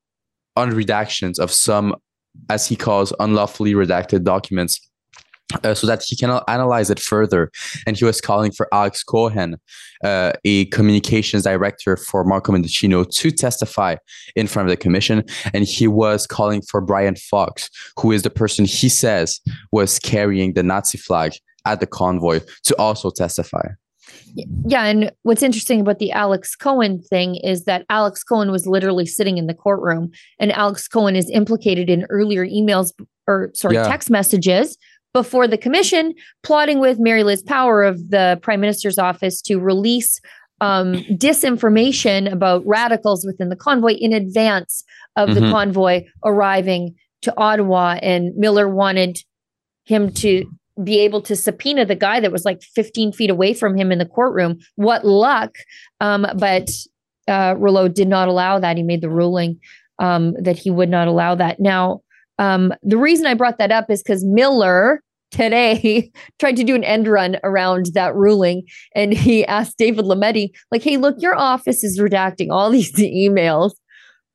unredactions 0.57 1.39
of 1.39 1.51
some, 1.51 1.95
as 2.51 2.67
he 2.67 2.77
calls, 2.77 3.13
unlawfully 3.19 3.73
redacted 3.73 4.23
documents. 4.23 4.90
Uh, 5.65 5.75
so 5.75 5.87
that 5.87 6.03
he 6.07 6.15
can 6.17 6.41
analyze 6.47 6.91
it 6.91 7.01
further. 7.01 7.51
And 7.87 7.97
he 7.97 8.05
was 8.05 8.21
calling 8.21 8.53
for 8.53 8.69
Alex 8.73 9.03
Cohen, 9.03 9.57
uh, 10.05 10.33
a 10.45 10.67
communications 10.67 11.43
director 11.43 11.97
for 11.97 12.23
Marco 12.25 12.53
Mendicino, 12.53 13.09
to 13.09 13.31
testify 13.31 13.97
in 14.37 14.47
front 14.47 14.69
of 14.69 14.71
the 14.71 14.77
commission. 14.77 15.25
And 15.53 15.65
he 15.65 15.89
was 15.89 16.27
calling 16.27 16.63
for 16.63 16.81
Brian 16.81 17.17
Fox, 17.17 17.69
who 17.99 18.13
is 18.13 18.23
the 18.23 18.31
person 18.31 18.65
he 18.65 18.89
says 18.89 19.41
was 19.73 19.99
carrying 19.99 20.55
the 20.55 20.63
Nazi 20.63 20.99
flag 20.99 21.33
at 21.67 21.81
the 21.81 21.87
convoy, 21.87 22.41
to 22.65 22.77
also 22.79 23.11
testify. 23.11 23.67
Yeah, 24.35 24.85
and 24.85 25.11
what's 25.23 25.43
interesting 25.43 25.81
about 25.81 25.99
the 25.99 26.13
Alex 26.13 26.55
Cohen 26.57 27.03
thing 27.03 27.37
is 27.37 27.65
that 27.65 27.85
Alex 27.91 28.23
Cohen 28.23 28.51
was 28.51 28.67
literally 28.67 29.07
sitting 29.07 29.39
in 29.39 29.47
the 29.47 29.55
courtroom, 29.55 30.11
and 30.39 30.53
Alex 30.53 30.87
Cohen 30.89 31.17
is 31.17 31.29
implicated 31.31 31.91
in 31.91 32.07
earlier 32.09 32.47
emails 32.47 32.93
or 33.27 33.51
sorry, 33.55 33.77
Yeah. 33.77 33.85
text 33.85 34.11
messages 34.11 34.77
before 35.13 35.49
the 35.49 35.59
commission, 35.59 36.15
plotting 36.43 36.79
with 36.79 36.99
Mary 36.99 37.25
Liz 37.25 37.43
Power 37.43 37.83
of 37.83 38.11
the 38.11 38.39
Prime 38.43 38.61
Minister's 38.61 38.99
office 38.99 39.41
to 39.43 39.59
release 39.59 40.21
um, 40.63 40.95
disinformation 41.13 42.31
about 42.31 42.63
radicals 42.67 43.25
within 43.25 43.49
the 43.49 43.57
convoy 43.57 43.95
in 43.95 44.13
advance 44.13 44.85
of 45.17 45.35
the 45.35 45.41
Mhm. 45.41 45.51
convoy 45.51 46.05
arriving 46.23 46.95
to 47.23 47.33
Ottawa. 47.39 47.99
And 48.03 48.37
Miller 48.37 48.69
wanted 48.69 49.21
him 49.85 50.13
to 50.13 50.45
be 50.85 50.99
able 51.01 51.23
to 51.23 51.35
subpoena 51.35 51.87
the 51.87 51.95
guy 51.97 52.21
that 52.21 52.31
was 52.31 52.45
like 52.45 52.63
15 52.63 53.11
feet 53.11 53.31
away 53.31 53.55
from 53.55 53.75
him 53.77 53.91
in 53.91 53.99
the 53.99 54.05
courtroom. 54.07 54.59
What 54.77 55.05
luck. 55.07 55.57
Um, 56.01 56.27
but 56.37 56.71
uh, 57.27 57.55
Rouleau 57.57 57.89
did 57.89 58.09
not 58.09 58.29
allow 58.29 58.59
that. 58.59 58.77
He 58.77 58.83
made 58.83 59.01
the 59.01 59.11
ruling 59.11 59.59
um, 59.99 60.35
that 60.41 60.59
he 60.59 60.71
would 60.71 60.89
not 60.91 61.09
allow 61.09 61.35
that. 61.37 61.59
Now, 61.59 62.03
um, 62.41 62.73
the 62.83 62.97
reason 62.97 63.27
I 63.27 63.35
brought 63.35 63.59
that 63.59 63.71
up 63.71 63.91
is 63.91 64.03
because 64.03 64.25
Miller 64.25 65.03
today 65.31 66.11
tried 66.41 66.57
to 66.57 66.65
do 66.65 66.75
an 66.75 66.83
end 66.83 67.07
run 67.07 67.37
around 67.45 67.87
that 67.95 68.15
ruling 68.15 68.65
and 68.97 69.13
he 69.13 69.47
asked 69.47 69.79
David 69.79 70.07
Lametti, 70.07 70.49
like, 70.73 70.83
hey, 70.83 70.97
look, 70.97 71.17
your 71.19 71.37
office 71.37 71.85
is 71.85 72.01
redacting 72.01 72.49
all 72.51 72.71
these 72.71 72.93
emails. 72.95 73.73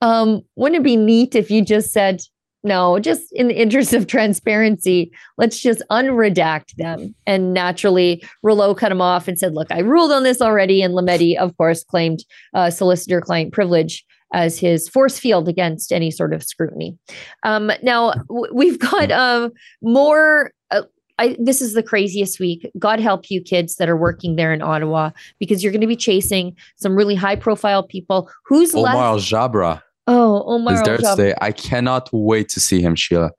Um, 0.02 0.42
wouldn't 0.56 0.82
it 0.82 0.84
be 0.84 0.96
neat 0.96 1.36
if 1.36 1.50
you 1.50 1.64
just 1.64 1.92
said, 1.92 2.22
no, 2.64 3.00
just 3.00 3.32
in 3.34 3.48
the 3.48 3.56
interest 3.56 3.94
of 3.94 4.08
transparency, 4.08 5.12
let's 5.38 5.60
just 5.60 5.82
unredact 5.92 6.76
them. 6.78 7.14
And 7.26 7.54
naturally, 7.54 8.24
Rouleau 8.44 8.74
cut 8.76 8.92
him 8.92 9.02
off 9.02 9.28
and 9.28 9.38
said, 9.38 9.54
look, 9.54 9.72
I 9.72 9.80
ruled 9.80 10.12
on 10.12 10.24
this 10.24 10.42
already. 10.42 10.82
And 10.82 10.96
Lametti, 10.96 11.38
of 11.38 11.56
course, 11.58 11.84
claimed 11.84 12.24
uh, 12.56 12.72
solicitor 12.72 13.22
client 13.22 13.54
privilege 13.54 14.04
as 14.36 14.60
his 14.60 14.88
force 14.90 15.18
field 15.18 15.48
against 15.48 15.92
any 15.92 16.12
sort 16.12 16.34
of 16.34 16.44
scrutiny. 16.44 16.96
Um, 17.44 17.72
now, 17.82 18.12
w- 18.30 18.54
we've 18.54 18.78
got 18.78 19.10
uh, 19.10 19.50
more. 19.82 20.52
Uh, 20.70 20.84
I, 21.18 21.38
this 21.40 21.62
is 21.62 21.74
the 21.74 21.82
craziest 21.82 22.40
week. 22.42 22.70
God 22.78 23.00
help 23.00 23.32
you, 23.32 23.42
kids 23.42 23.78
that 23.78 23.88
are 23.88 23.96
working 23.96 24.36
there 24.36 24.52
in 24.54 24.62
Ottawa, 24.62 25.12
because 25.40 25.64
you're 25.64 25.72
going 25.72 25.80
to 25.82 25.88
be 25.88 25.96
chasing 25.96 26.56
some 26.76 26.96
really 26.96 27.16
high 27.16 27.38
profile 27.38 27.84
people. 27.84 28.30
Who's 28.46 28.76
Omar 28.76 28.94
Al 28.94 29.14
left? 29.16 29.26
Jabra 29.32 29.82
Oh, 30.08 30.44
Omar 30.46 30.74
is 30.74 30.84
there 30.84 30.98
Alghabra. 30.98 31.16
today. 31.16 31.34
I 31.42 31.52
cannot 31.52 32.10
wait 32.12 32.50
to 32.50 32.60
see 32.60 32.82
him, 32.82 32.96
Sheila. 32.96 33.32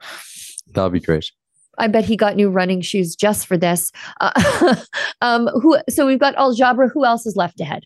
That'll 0.73 0.91
be 0.91 1.01
great. 1.01 1.31
I 1.79 1.89
bet 1.89 2.05
he 2.07 2.17
got 2.17 2.37
new 2.37 2.49
running 2.49 2.81
shoes 2.81 3.15
just 3.15 3.47
for 3.47 3.57
this. 3.59 3.93
Uh, 4.21 4.77
um, 5.21 5.49
who? 5.49 5.79
So 5.91 6.07
we've 6.07 6.19
got 6.19 6.35
Alghabra. 6.37 6.91
Who 6.93 7.05
else 7.05 7.27
is 7.27 7.37
left 7.37 7.61
ahead? 7.61 7.85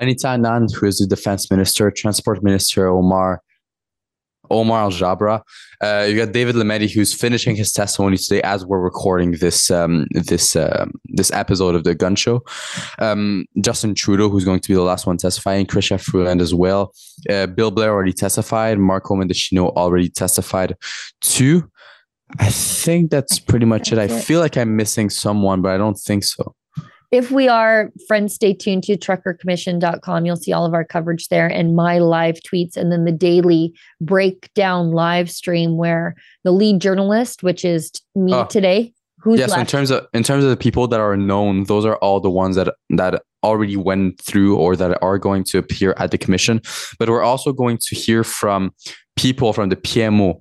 Anita 0.00 0.28
Anand, 0.28 0.74
who 0.74 0.86
is 0.86 0.98
the 0.98 1.06
defense 1.06 1.50
minister, 1.50 1.90
transport 1.90 2.42
minister, 2.42 2.88
Omar 2.88 3.42
Omar 4.50 4.90
Alghabra. 4.90 5.42
Uh, 5.80 6.06
you 6.08 6.16
got 6.16 6.32
David 6.32 6.56
Lametti, 6.56 6.90
who's 6.90 7.14
finishing 7.14 7.54
his 7.54 7.72
testimony 7.72 8.16
today 8.16 8.42
as 8.42 8.66
we're 8.66 8.80
recording 8.80 9.32
this 9.32 9.70
um, 9.70 10.06
this 10.10 10.56
um, 10.56 10.92
this 11.04 11.30
episode 11.32 11.74
of 11.74 11.84
the 11.84 11.94
Gunn 11.94 12.16
Show. 12.16 12.42
Um, 12.98 13.46
Justin 13.60 13.94
Trudeau, 13.94 14.28
who's 14.28 14.44
going 14.44 14.60
to 14.60 14.68
be 14.68 14.74
the 14.74 14.82
last 14.82 15.06
one 15.06 15.16
testifying. 15.16 15.66
Chrystia 15.66 16.00
Freeland 16.00 16.40
as 16.40 16.52
well. 16.52 16.92
Uh, 17.28 17.46
Bill 17.46 17.70
Blair 17.70 17.90
already 17.92 18.12
testified. 18.12 18.78
Marco 18.78 19.14
Mendicino 19.14 19.72
already 19.74 20.08
testified. 20.08 20.76
Two. 21.20 21.70
I 22.38 22.48
think 22.48 23.10
that's 23.10 23.40
pretty 23.40 23.66
much 23.66 23.92
it. 23.92 23.98
I 23.98 24.06
feel 24.06 24.38
like 24.38 24.56
I'm 24.56 24.76
missing 24.76 25.10
someone, 25.10 25.62
but 25.62 25.72
I 25.72 25.78
don't 25.78 25.98
think 25.98 26.22
so. 26.22 26.54
If 27.10 27.32
we 27.32 27.48
are 27.48 27.90
friends, 28.06 28.34
stay 28.34 28.54
tuned 28.54 28.84
to 28.84 28.96
truckercommission.com. 28.96 30.26
You'll 30.26 30.36
see 30.36 30.52
all 30.52 30.64
of 30.64 30.74
our 30.74 30.84
coverage 30.84 31.28
there 31.28 31.48
and 31.48 31.74
my 31.74 31.98
live 31.98 32.36
tweets, 32.36 32.76
and 32.76 32.92
then 32.92 33.04
the 33.04 33.12
daily 33.12 33.74
breakdown 34.00 34.92
live 34.92 35.30
stream 35.30 35.76
where 35.76 36.14
the 36.44 36.52
lead 36.52 36.80
journalist, 36.80 37.42
which 37.42 37.64
is 37.64 37.90
me 38.14 38.32
Oh. 38.32 38.44
today, 38.46 38.92
who's 39.18 39.40
yeah, 39.40 39.46
so 39.46 39.58
in 39.58 39.66
terms 39.66 39.90
of 39.90 40.06
in 40.14 40.22
terms 40.22 40.44
of 40.44 40.50
the 40.50 40.56
people 40.56 40.86
that 40.88 41.00
are 41.00 41.16
known, 41.16 41.64
those 41.64 41.84
are 41.84 41.96
all 41.96 42.20
the 42.20 42.30
ones 42.30 42.54
that 42.56 42.72
that 42.90 43.22
already 43.42 43.76
went 43.76 44.20
through 44.20 44.56
or 44.56 44.76
that 44.76 45.02
are 45.02 45.18
going 45.18 45.42
to 45.44 45.58
appear 45.58 45.94
at 45.96 46.10
the 46.10 46.18
commission. 46.18 46.60
But 46.98 47.08
we're 47.08 47.22
also 47.22 47.52
going 47.52 47.78
to 47.88 47.94
hear 47.96 48.22
from 48.22 48.72
people 49.16 49.52
from 49.52 49.68
the 49.70 49.76
PMO. 49.76 50.40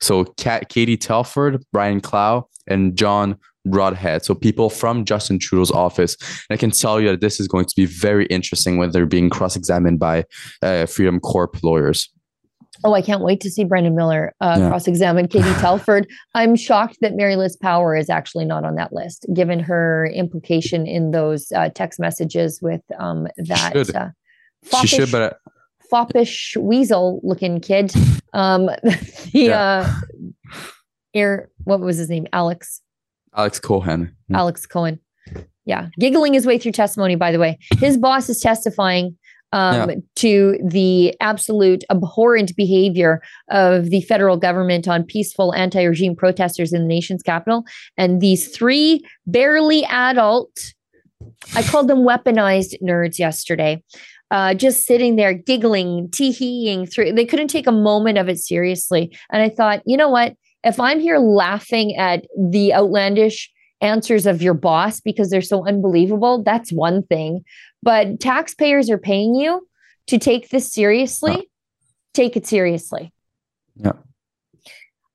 So 0.00 0.24
Kat, 0.36 0.68
Katie 0.68 0.96
Telford, 0.96 1.64
Brian 1.72 2.00
Clow, 2.00 2.48
and 2.66 2.96
John 2.96 3.36
Brodhead. 3.68 4.24
So 4.24 4.34
people 4.34 4.70
from 4.70 5.04
Justin 5.04 5.38
Trudeau's 5.38 5.70
office. 5.70 6.16
And 6.48 6.54
I 6.54 6.56
can 6.56 6.70
tell 6.70 7.00
you 7.00 7.08
that 7.10 7.20
this 7.20 7.40
is 7.40 7.46
going 7.48 7.66
to 7.66 7.74
be 7.76 7.84
very 7.86 8.26
interesting 8.26 8.78
when 8.78 8.90
they're 8.92 9.06
being 9.06 9.28
cross-examined 9.28 9.98
by 9.98 10.24
uh, 10.62 10.86
Freedom 10.86 11.20
Corp 11.20 11.62
lawyers. 11.62 12.08
Oh, 12.82 12.94
I 12.94 13.02
can't 13.02 13.20
wait 13.22 13.42
to 13.42 13.50
see 13.50 13.64
Brendan 13.64 13.94
Miller 13.94 14.32
uh, 14.40 14.56
Yeah. 14.58 14.68
cross 14.70 14.86
examine 14.88 15.28
Katie 15.28 15.52
Telford. 15.60 16.06
I'm 16.34 16.56
shocked 16.56 16.96
that 17.02 17.14
Mary 17.14 17.36
Liz 17.36 17.54
Power 17.56 17.94
is 17.94 18.08
actually 18.08 18.46
not 18.46 18.64
on 18.64 18.76
that 18.76 18.94
list, 18.94 19.26
given 19.34 19.60
her 19.60 20.06
implication 20.14 20.86
in 20.86 21.10
those 21.10 21.52
uh, 21.52 21.68
text 21.74 22.00
messages 22.00 22.60
with 22.62 22.80
um, 22.98 23.26
that 23.36 23.72
should. 23.74 23.94
uh, 23.94 24.08
She 24.80 24.86
should, 24.86 25.08
foppish- 25.08 25.12
but 25.12 25.38
foppish 25.90 26.56
weasel 26.58 27.20
looking 27.22 27.60
kid. 27.60 27.92
Um, 28.32 28.66
the 28.82 29.30
Yeah. 29.32 29.60
uh, 29.86 30.60
air, 31.14 31.50
what 31.64 31.80
was 31.80 31.96
his 31.96 32.08
name? 32.08 32.26
Alex. 32.32 32.80
Alex 33.36 33.58
Cohen. 33.60 34.14
Alex 34.32 34.66
Cohen. 34.66 34.98
Yeah, 35.66 35.88
giggling 35.98 36.34
his 36.34 36.46
way 36.46 36.58
through 36.58 36.72
testimony. 36.72 37.14
By 37.14 37.30
the 37.32 37.38
way, 37.38 37.58
his 37.78 37.96
boss 37.96 38.28
is 38.28 38.40
testifying 38.40 39.16
um, 39.52 39.90
Yeah. 39.90 39.96
to 40.16 40.58
the 40.64 41.14
absolute 41.20 41.84
abhorrent 41.90 42.56
behavior 42.56 43.20
of 43.50 43.90
the 43.90 44.00
federal 44.02 44.36
government 44.36 44.88
on 44.88 45.04
peaceful 45.04 45.54
anti-regime 45.54 46.16
protesters 46.16 46.72
in 46.72 46.82
the 46.82 46.88
nation's 46.88 47.22
capital, 47.22 47.64
and 47.96 48.20
these 48.20 48.48
three 48.48 49.04
barely 49.26 49.84
adult. 49.84 50.50
I 51.54 51.62
called 51.62 51.86
them 51.88 51.98
weaponized 51.98 52.74
nerds 52.82 53.18
yesterday. 53.18 53.82
Uh, 54.30 54.54
just 54.54 54.86
sitting 54.86 55.16
there 55.16 55.32
giggling, 55.32 56.08
tee-heeing 56.10 56.86
through. 56.86 57.12
They 57.12 57.26
couldn't 57.26 57.48
take 57.48 57.66
a 57.66 57.72
moment 57.72 58.16
of 58.16 58.28
it 58.28 58.38
seriously. 58.38 59.16
And 59.30 59.42
I 59.42 59.48
thought, 59.48 59.82
you 59.86 59.96
know 59.96 60.08
what? 60.08 60.34
If 60.62 60.78
I'm 60.78 61.00
here 61.00 61.18
laughing 61.18 61.96
at 61.96 62.26
the 62.38 62.72
outlandish 62.72 63.50
answers 63.80 64.26
of 64.26 64.42
your 64.42 64.54
boss 64.54 65.00
because 65.00 65.30
they're 65.30 65.40
so 65.40 65.66
unbelievable, 65.66 66.42
that's 66.42 66.70
one 66.70 67.02
thing. 67.02 67.44
But 67.82 68.20
taxpayers 68.20 68.90
are 68.90 68.98
paying 68.98 69.34
you 69.34 69.66
to 70.08 70.18
take 70.18 70.50
this 70.50 70.72
seriously. 70.72 71.48
Take 72.12 72.36
it 72.36 72.46
seriously. 72.46 73.12
Yeah. 73.76 73.92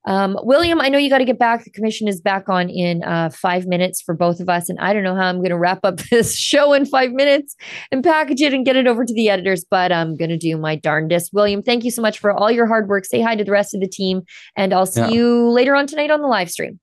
Um, 0.05 0.37
William, 0.43 0.79
I 0.79 0.89
know 0.89 0.97
you 0.97 1.09
got 1.09 1.17
to 1.17 1.25
get 1.25 1.39
back. 1.39 1.63
The 1.63 1.69
commission 1.71 2.07
is 2.07 2.21
back 2.21 2.47
on 2.47 2.69
in 2.69 3.03
uh, 3.03 3.29
five 3.29 3.65
minutes 3.65 4.01
for 4.01 4.13
both 4.13 4.39
of 4.39 4.47
us. 4.49 4.69
And 4.69 4.79
I 4.79 4.93
don't 4.93 5.03
know 5.03 5.15
how 5.15 5.23
I'm 5.27 5.37
going 5.37 5.49
to 5.49 5.57
wrap 5.57 5.79
up 5.83 5.97
this 6.11 6.35
show 6.35 6.73
in 6.73 6.85
five 6.85 7.11
minutes 7.11 7.55
and 7.91 8.03
package 8.03 8.41
it 8.41 8.53
and 8.53 8.65
get 8.65 8.75
it 8.75 8.87
over 8.87 9.03
to 9.03 9.13
the 9.13 9.29
editors, 9.29 9.65
but 9.69 9.91
I'm 9.91 10.15
going 10.15 10.29
to 10.29 10.37
do 10.37 10.57
my 10.57 10.75
darndest. 10.75 11.33
William, 11.33 11.63
thank 11.63 11.83
you 11.83 11.91
so 11.91 12.01
much 12.01 12.19
for 12.19 12.31
all 12.31 12.51
your 12.51 12.67
hard 12.67 12.87
work. 12.87 13.05
Say 13.05 13.21
hi 13.21 13.35
to 13.35 13.43
the 13.43 13.51
rest 13.51 13.73
of 13.73 13.81
the 13.81 13.87
team, 13.87 14.21
and 14.55 14.73
I'll 14.73 14.85
see 14.85 15.01
Yeah. 15.01 15.09
you 15.09 15.49
later 15.49 15.75
on 15.75 15.87
tonight 15.87 16.11
on 16.11 16.21
the 16.21 16.27
live 16.27 16.51
stream. 16.51 16.79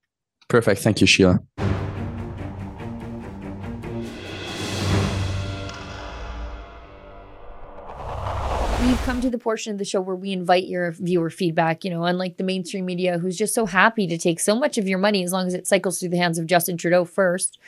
Perfect. 0.48 0.80
Thank 0.82 1.00
you, 1.00 1.06
Sheila. 1.06 1.38
Come 9.04 9.20
to 9.20 9.30
the 9.30 9.38
portion 9.38 9.72
of 9.72 9.78
the 9.78 9.84
show 9.84 10.00
where 10.00 10.14
we 10.14 10.32
invite 10.32 10.68
your 10.68 10.92
viewer 10.92 11.28
feedback. 11.28 11.84
You 11.84 11.90
know, 11.90 12.04
unlike 12.04 12.36
the 12.36 12.44
mainstream 12.44 12.86
media, 12.86 13.18
who's 13.18 13.36
just 13.36 13.54
so 13.54 13.66
happy 13.66 14.06
to 14.06 14.16
take 14.16 14.38
so 14.38 14.54
much 14.54 14.78
of 14.78 14.86
your 14.86 14.98
money 14.98 15.24
as 15.24 15.32
long 15.32 15.46
as 15.48 15.54
it 15.54 15.66
cycles 15.66 15.98
through 15.98 16.10
the 16.10 16.18
hands 16.18 16.38
of 16.38 16.46
Justin 16.46 16.76
Trudeau 16.76 17.04
first. 17.04 17.58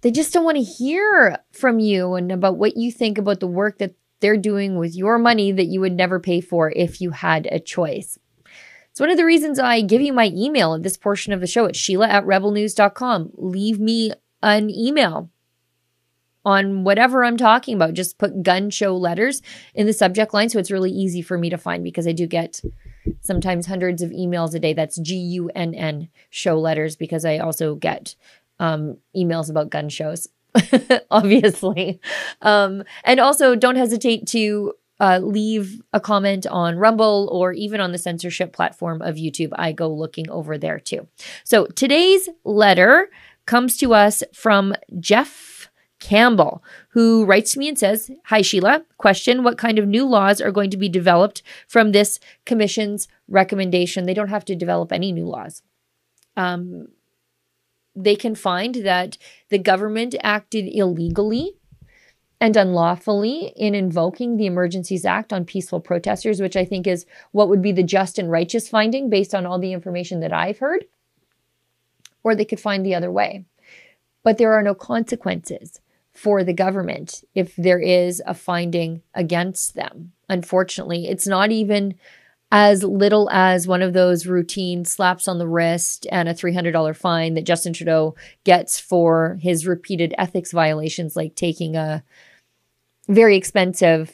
They 0.00 0.10
just 0.10 0.32
don't 0.32 0.44
want 0.44 0.56
to 0.56 0.62
hear 0.62 1.38
from 1.52 1.78
you 1.78 2.14
and 2.14 2.32
about 2.32 2.58
what 2.58 2.76
you 2.76 2.90
think 2.90 3.18
about 3.18 3.40
the 3.40 3.46
work 3.46 3.78
that 3.78 3.94
they're 4.20 4.36
doing 4.36 4.76
with 4.78 4.96
your 4.96 5.18
money 5.18 5.52
that 5.52 5.66
you 5.66 5.80
would 5.80 5.94
never 5.94 6.18
pay 6.18 6.40
for 6.40 6.72
if 6.74 7.00
you 7.00 7.10
had 7.10 7.46
a 7.50 7.60
choice. 7.60 8.18
It's 8.90 9.00
one 9.00 9.10
of 9.10 9.16
the 9.16 9.24
reasons 9.24 9.60
I 9.60 9.80
give 9.80 10.02
you 10.02 10.12
my 10.12 10.32
email 10.34 10.74
at 10.74 10.82
this 10.82 10.96
portion 10.96 11.32
of 11.32 11.40
the 11.40 11.46
show 11.46 11.66
at 11.66 11.76
Sheila 11.76 12.08
at 12.08 12.24
rebelnews.com. 12.24 13.30
Leave 13.34 13.78
me 13.78 14.12
an 14.42 14.70
email 14.70 15.30
on 16.48 16.82
whatever 16.82 17.24
I'm 17.24 17.36
talking 17.36 17.74
about. 17.74 17.92
Just 17.92 18.16
put 18.16 18.42
Gunn 18.42 18.70
show 18.70 18.96
letters 18.96 19.42
in 19.74 19.86
the 19.86 19.92
subject 19.92 20.32
line 20.32 20.48
so 20.48 20.58
it's 20.58 20.70
really 20.70 20.90
easy 20.90 21.20
for 21.20 21.36
me 21.36 21.50
to 21.50 21.58
find 21.58 21.84
because 21.84 22.08
I 22.08 22.12
do 22.12 22.26
get 22.26 22.62
sometimes 23.20 23.66
hundreds 23.66 24.00
of 24.00 24.10
emails 24.10 24.54
a 24.54 24.58
day. 24.58 24.72
That's 24.72 24.96
G 24.98 25.14
U 25.16 25.50
N 25.54 25.74
N 25.74 26.08
show 26.30 26.58
letters 26.58 26.96
because 26.96 27.26
I 27.26 27.36
also 27.36 27.74
get 27.74 28.14
um, 28.58 28.96
emails 29.14 29.50
about 29.50 29.68
gun 29.68 29.90
shows, 29.90 30.26
obviously. 31.10 32.00
Um, 32.40 32.82
and 33.04 33.20
also 33.20 33.54
don't 33.54 33.76
hesitate 33.76 34.26
to 34.28 34.72
uh, 35.00 35.20
leave 35.22 35.82
a 35.92 36.00
comment 36.00 36.46
on 36.46 36.78
Rumble 36.78 37.28
or 37.30 37.52
even 37.52 37.78
on 37.78 37.92
the 37.92 37.98
censorship 37.98 38.54
platform 38.54 39.02
of 39.02 39.16
YouTube. 39.16 39.50
I 39.52 39.72
go 39.72 39.92
looking 39.92 40.30
over 40.30 40.56
there 40.56 40.80
too. 40.80 41.08
So 41.44 41.66
today's 41.66 42.30
letter 42.42 43.10
comes 43.44 43.76
to 43.78 43.92
us 43.92 44.22
from 44.32 44.74
Jeff 44.98 45.47
Campbell, 46.00 46.62
who 46.90 47.24
writes 47.24 47.52
to 47.52 47.58
me 47.58 47.68
and 47.68 47.78
says, 47.78 48.10
Hi, 48.26 48.40
Sheila. 48.40 48.84
Question 48.98 49.42
What 49.42 49.58
kind 49.58 49.78
of 49.78 49.86
new 49.86 50.06
laws 50.06 50.40
are 50.40 50.52
going 50.52 50.70
to 50.70 50.76
be 50.76 50.88
developed 50.88 51.42
from 51.66 51.92
this 51.92 52.20
commission's 52.44 53.08
recommendation? 53.26 54.06
They 54.06 54.14
don't 54.14 54.28
have 54.28 54.44
to 54.46 54.56
develop 54.56 54.92
any 54.92 55.12
new 55.12 55.26
laws. 55.26 55.62
Um, 56.36 56.88
they 57.96 58.14
can 58.14 58.36
find 58.36 58.76
that 58.76 59.18
the 59.48 59.58
government 59.58 60.14
acted 60.22 60.66
illegally 60.68 61.56
and 62.40 62.56
unlawfully 62.56 63.52
in 63.56 63.74
invoking 63.74 64.36
the 64.36 64.46
Emergencies 64.46 65.04
Act 65.04 65.32
on 65.32 65.44
peaceful 65.44 65.80
protesters, 65.80 66.40
which 66.40 66.56
I 66.56 66.64
think 66.64 66.86
is 66.86 67.06
what 67.32 67.48
would 67.48 67.60
be 67.60 67.72
the 67.72 67.82
just 67.82 68.18
and 68.18 68.30
righteous 68.30 68.68
finding 68.68 69.10
based 69.10 69.34
on 69.34 69.44
all 69.44 69.58
the 69.58 69.72
information 69.72 70.20
that 70.20 70.32
I've 70.32 70.58
heard. 70.58 70.84
Or 72.22 72.36
they 72.36 72.44
could 72.44 72.60
find 72.60 72.86
the 72.86 72.94
other 72.94 73.10
way. 73.10 73.44
But 74.22 74.38
there 74.38 74.52
are 74.52 74.62
no 74.62 74.74
consequences 74.74 75.80
for 76.18 76.42
the 76.42 76.52
government 76.52 77.22
if 77.36 77.54
there 77.54 77.78
is 77.78 78.20
a 78.26 78.34
finding 78.34 79.00
against 79.14 79.76
them. 79.76 80.10
Unfortunately, 80.28 81.06
it's 81.06 81.28
not 81.28 81.52
even 81.52 81.94
as 82.50 82.82
little 82.82 83.30
as 83.30 83.68
one 83.68 83.82
of 83.82 83.92
those 83.92 84.26
routine 84.26 84.84
slaps 84.84 85.28
on 85.28 85.38
the 85.38 85.46
wrist 85.46 86.08
and 86.10 86.28
a 86.28 86.34
$300 86.34 86.96
fine 86.96 87.34
that 87.34 87.46
Justin 87.46 87.72
Trudeau 87.72 88.16
gets 88.42 88.80
for 88.80 89.38
his 89.40 89.64
repeated 89.64 90.12
ethics 90.18 90.50
violations, 90.50 91.14
like 91.14 91.36
taking 91.36 91.76
a 91.76 92.02
very 93.06 93.36
expensive 93.36 94.12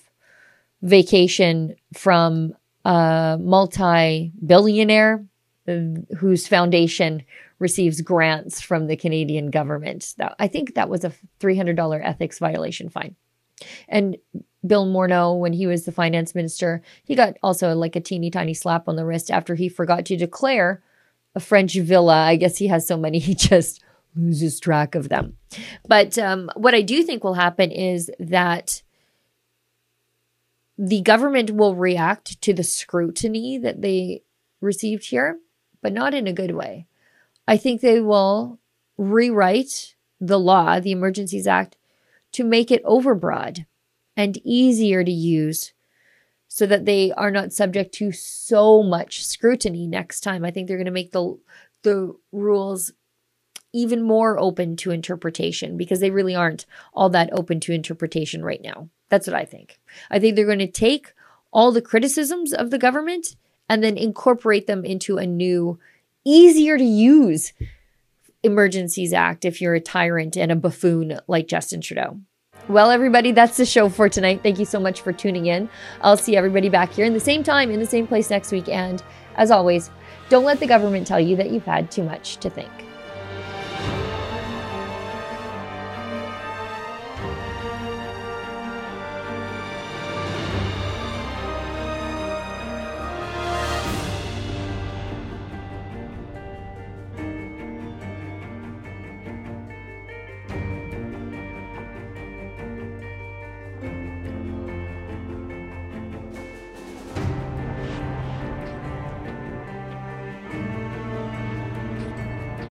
vacation 0.83 1.75
from 1.97 2.53
a 2.85 3.39
multi 3.41 4.31
billionaire 4.45 5.25
uh, 5.67 5.79
whose 6.19 6.47
foundation 6.47 7.23
receives 7.59 8.01
grants 8.01 8.61
from 8.61 8.87
the 8.87 8.97
Canadian 8.97 9.51
government. 9.51 10.15
That, 10.19 10.35
I 10.39 10.49
think 10.49 10.75
that 10.75 10.89
was 10.89 11.05
a 11.05 11.13
$300 11.41 12.01
ethics 12.03 12.39
violation 12.39 12.89
fine. 12.89 13.17
And 13.89 14.17
Bill 14.67 14.87
Morneau, 14.87 15.39
when 15.39 15.53
he 15.53 15.67
was 15.67 15.85
the 15.85 15.93
finance 15.93 16.35
minister, 16.35 16.83
he 17.05 17.15
got 17.15 17.37
also 17.43 17.75
like 17.75 17.97
a 17.97 18.01
teeny 18.01 18.31
tiny 18.31 18.55
slap 18.55 18.89
on 18.89 18.97
the 18.97 19.05
wrist 19.05 19.31
after 19.31 19.55
he 19.55 19.69
forgot 19.69 20.05
to 20.07 20.17
declare 20.17 20.83
a 21.35 21.41
French 21.41 21.75
villa. 21.75 22.25
I 22.25 22.37
guess 22.37 22.59
he 22.59 22.69
has 22.69 22.87
so 22.87 22.97
many, 22.97 23.19
he 23.21 23.35
just 23.35 23.83
loses 24.17 24.61
track 24.61 24.95
of 24.95 25.09
them. 25.09 25.37
But 25.89 26.19
um, 26.19 26.51
what 26.57 26.75
I 26.75 26.83
do 26.83 27.03
think 27.03 27.25
will 27.25 27.35
happen 27.35 27.71
is 27.71 28.11
that 28.19 28.83
the 30.77 31.03
government 31.03 31.53
will 31.53 31.75
react 31.75 32.41
to 32.43 32.53
the 32.53 32.65
scrutiny 32.65 33.59
that 33.59 33.83
they 33.83 34.23
received 34.61 35.07
here, 35.07 35.39
but 35.83 35.93
not 35.93 36.15
in 36.15 36.27
a 36.27 36.33
good 36.33 36.53
way. 36.53 36.87
I 37.47 37.57
think 37.57 37.81
they 37.81 38.01
will 38.01 38.59
rewrite 38.97 39.95
the 40.21 40.39
law, 40.39 40.81
the 40.81 40.93
Emergencies 40.93 41.47
Act, 41.47 41.77
to 42.33 42.45
make 42.45 42.71
it 42.71 42.85
overbroad 42.85 43.67
and 44.17 44.39
easier 44.45 45.05
to 45.05 45.11
use 45.11 45.73
so 46.49 46.67
that 46.67 46.85
they 46.85 47.13
are 47.13 47.31
not 47.31 47.53
subject 47.53 47.93
to 47.95 48.13
so 48.13 48.83
much 48.83 49.27
scrutiny 49.27 49.87
next 49.87 50.21
time. 50.21 50.45
I 50.45 50.51
think 50.51 50.69
they're 50.69 50.77
going 50.77 50.85
to 50.87 50.93
make 50.93 51.13
the 51.13 51.39
the 51.83 52.15
rules 52.33 52.93
even 53.75 54.03
more 54.03 54.39
open 54.39 54.77
to 54.77 54.93
interpretation 54.93 55.77
because 55.77 55.99
they 56.01 56.11
really 56.11 56.35
aren't 56.35 56.65
all 56.95 57.11
that 57.11 57.29
open 57.33 57.59
to 57.61 57.73
interpretation 57.73 58.45
right 58.45 58.63
now. 58.63 58.89
That's 59.09 59.27
what 59.27 59.37
I 59.37 59.45
think. 59.45 59.81
I 60.11 60.19
think 60.19 60.37
they're 60.37 60.47
going 60.47 60.61
to 60.61 60.69
take 60.69 61.13
all 61.53 61.73
the 61.73 61.83
criticisms 61.83 62.53
of 62.53 62.71
the 62.71 62.79
government 62.79 63.37
and 63.69 63.83
then 63.83 63.97
incorporate 63.97 64.67
them 64.67 64.85
into 64.85 65.19
a 65.19 65.27
new, 65.27 65.79
easier 66.25 66.79
to 66.79 66.85
use 66.85 67.53
Emergencies 68.43 69.13
Act 69.13 69.45
if 69.45 69.61
you're 69.61 69.75
a 69.75 69.81
tyrant 69.81 70.37
and 70.37 70.53
a 70.53 70.57
buffoon 70.57 71.19
like 71.27 71.49
Justin 71.49 71.81
Trudeau. 71.81 72.21
Well, 72.69 72.91
everybody, 72.91 73.33
that's 73.33 73.57
the 73.57 73.67
show 73.67 73.89
for 73.89 74.09
tonight. 74.09 74.43
Thank 74.43 74.59
you 74.59 74.65
so 74.65 74.81
much 74.81 75.03
for 75.03 75.13
tuning 75.13 75.47
in. 75.47 75.69
I'll 76.01 76.17
see 76.17 76.37
everybody 76.37 76.69
back 76.69 76.93
here 76.93 77.05
in 77.05 77.13
the 77.13 77.21
same 77.21 77.43
time, 77.43 77.71
in 77.71 77.81
the 77.81 77.87
same 77.87 78.07
place 78.07 78.31
next 78.31 78.53
week. 78.53 78.69
And 78.69 79.03
as 79.37 79.51
always, 79.51 79.91
don't 80.31 80.45
let 80.45 80.61
the 80.61 80.67
government 80.67 81.07
tell 81.07 81.21
you 81.21 81.37
that 81.37 81.51
you've 81.51 81.67
had 81.67 81.91
too 81.91 82.03
much 82.03 82.39
to 82.39 82.49
think. 82.49 82.71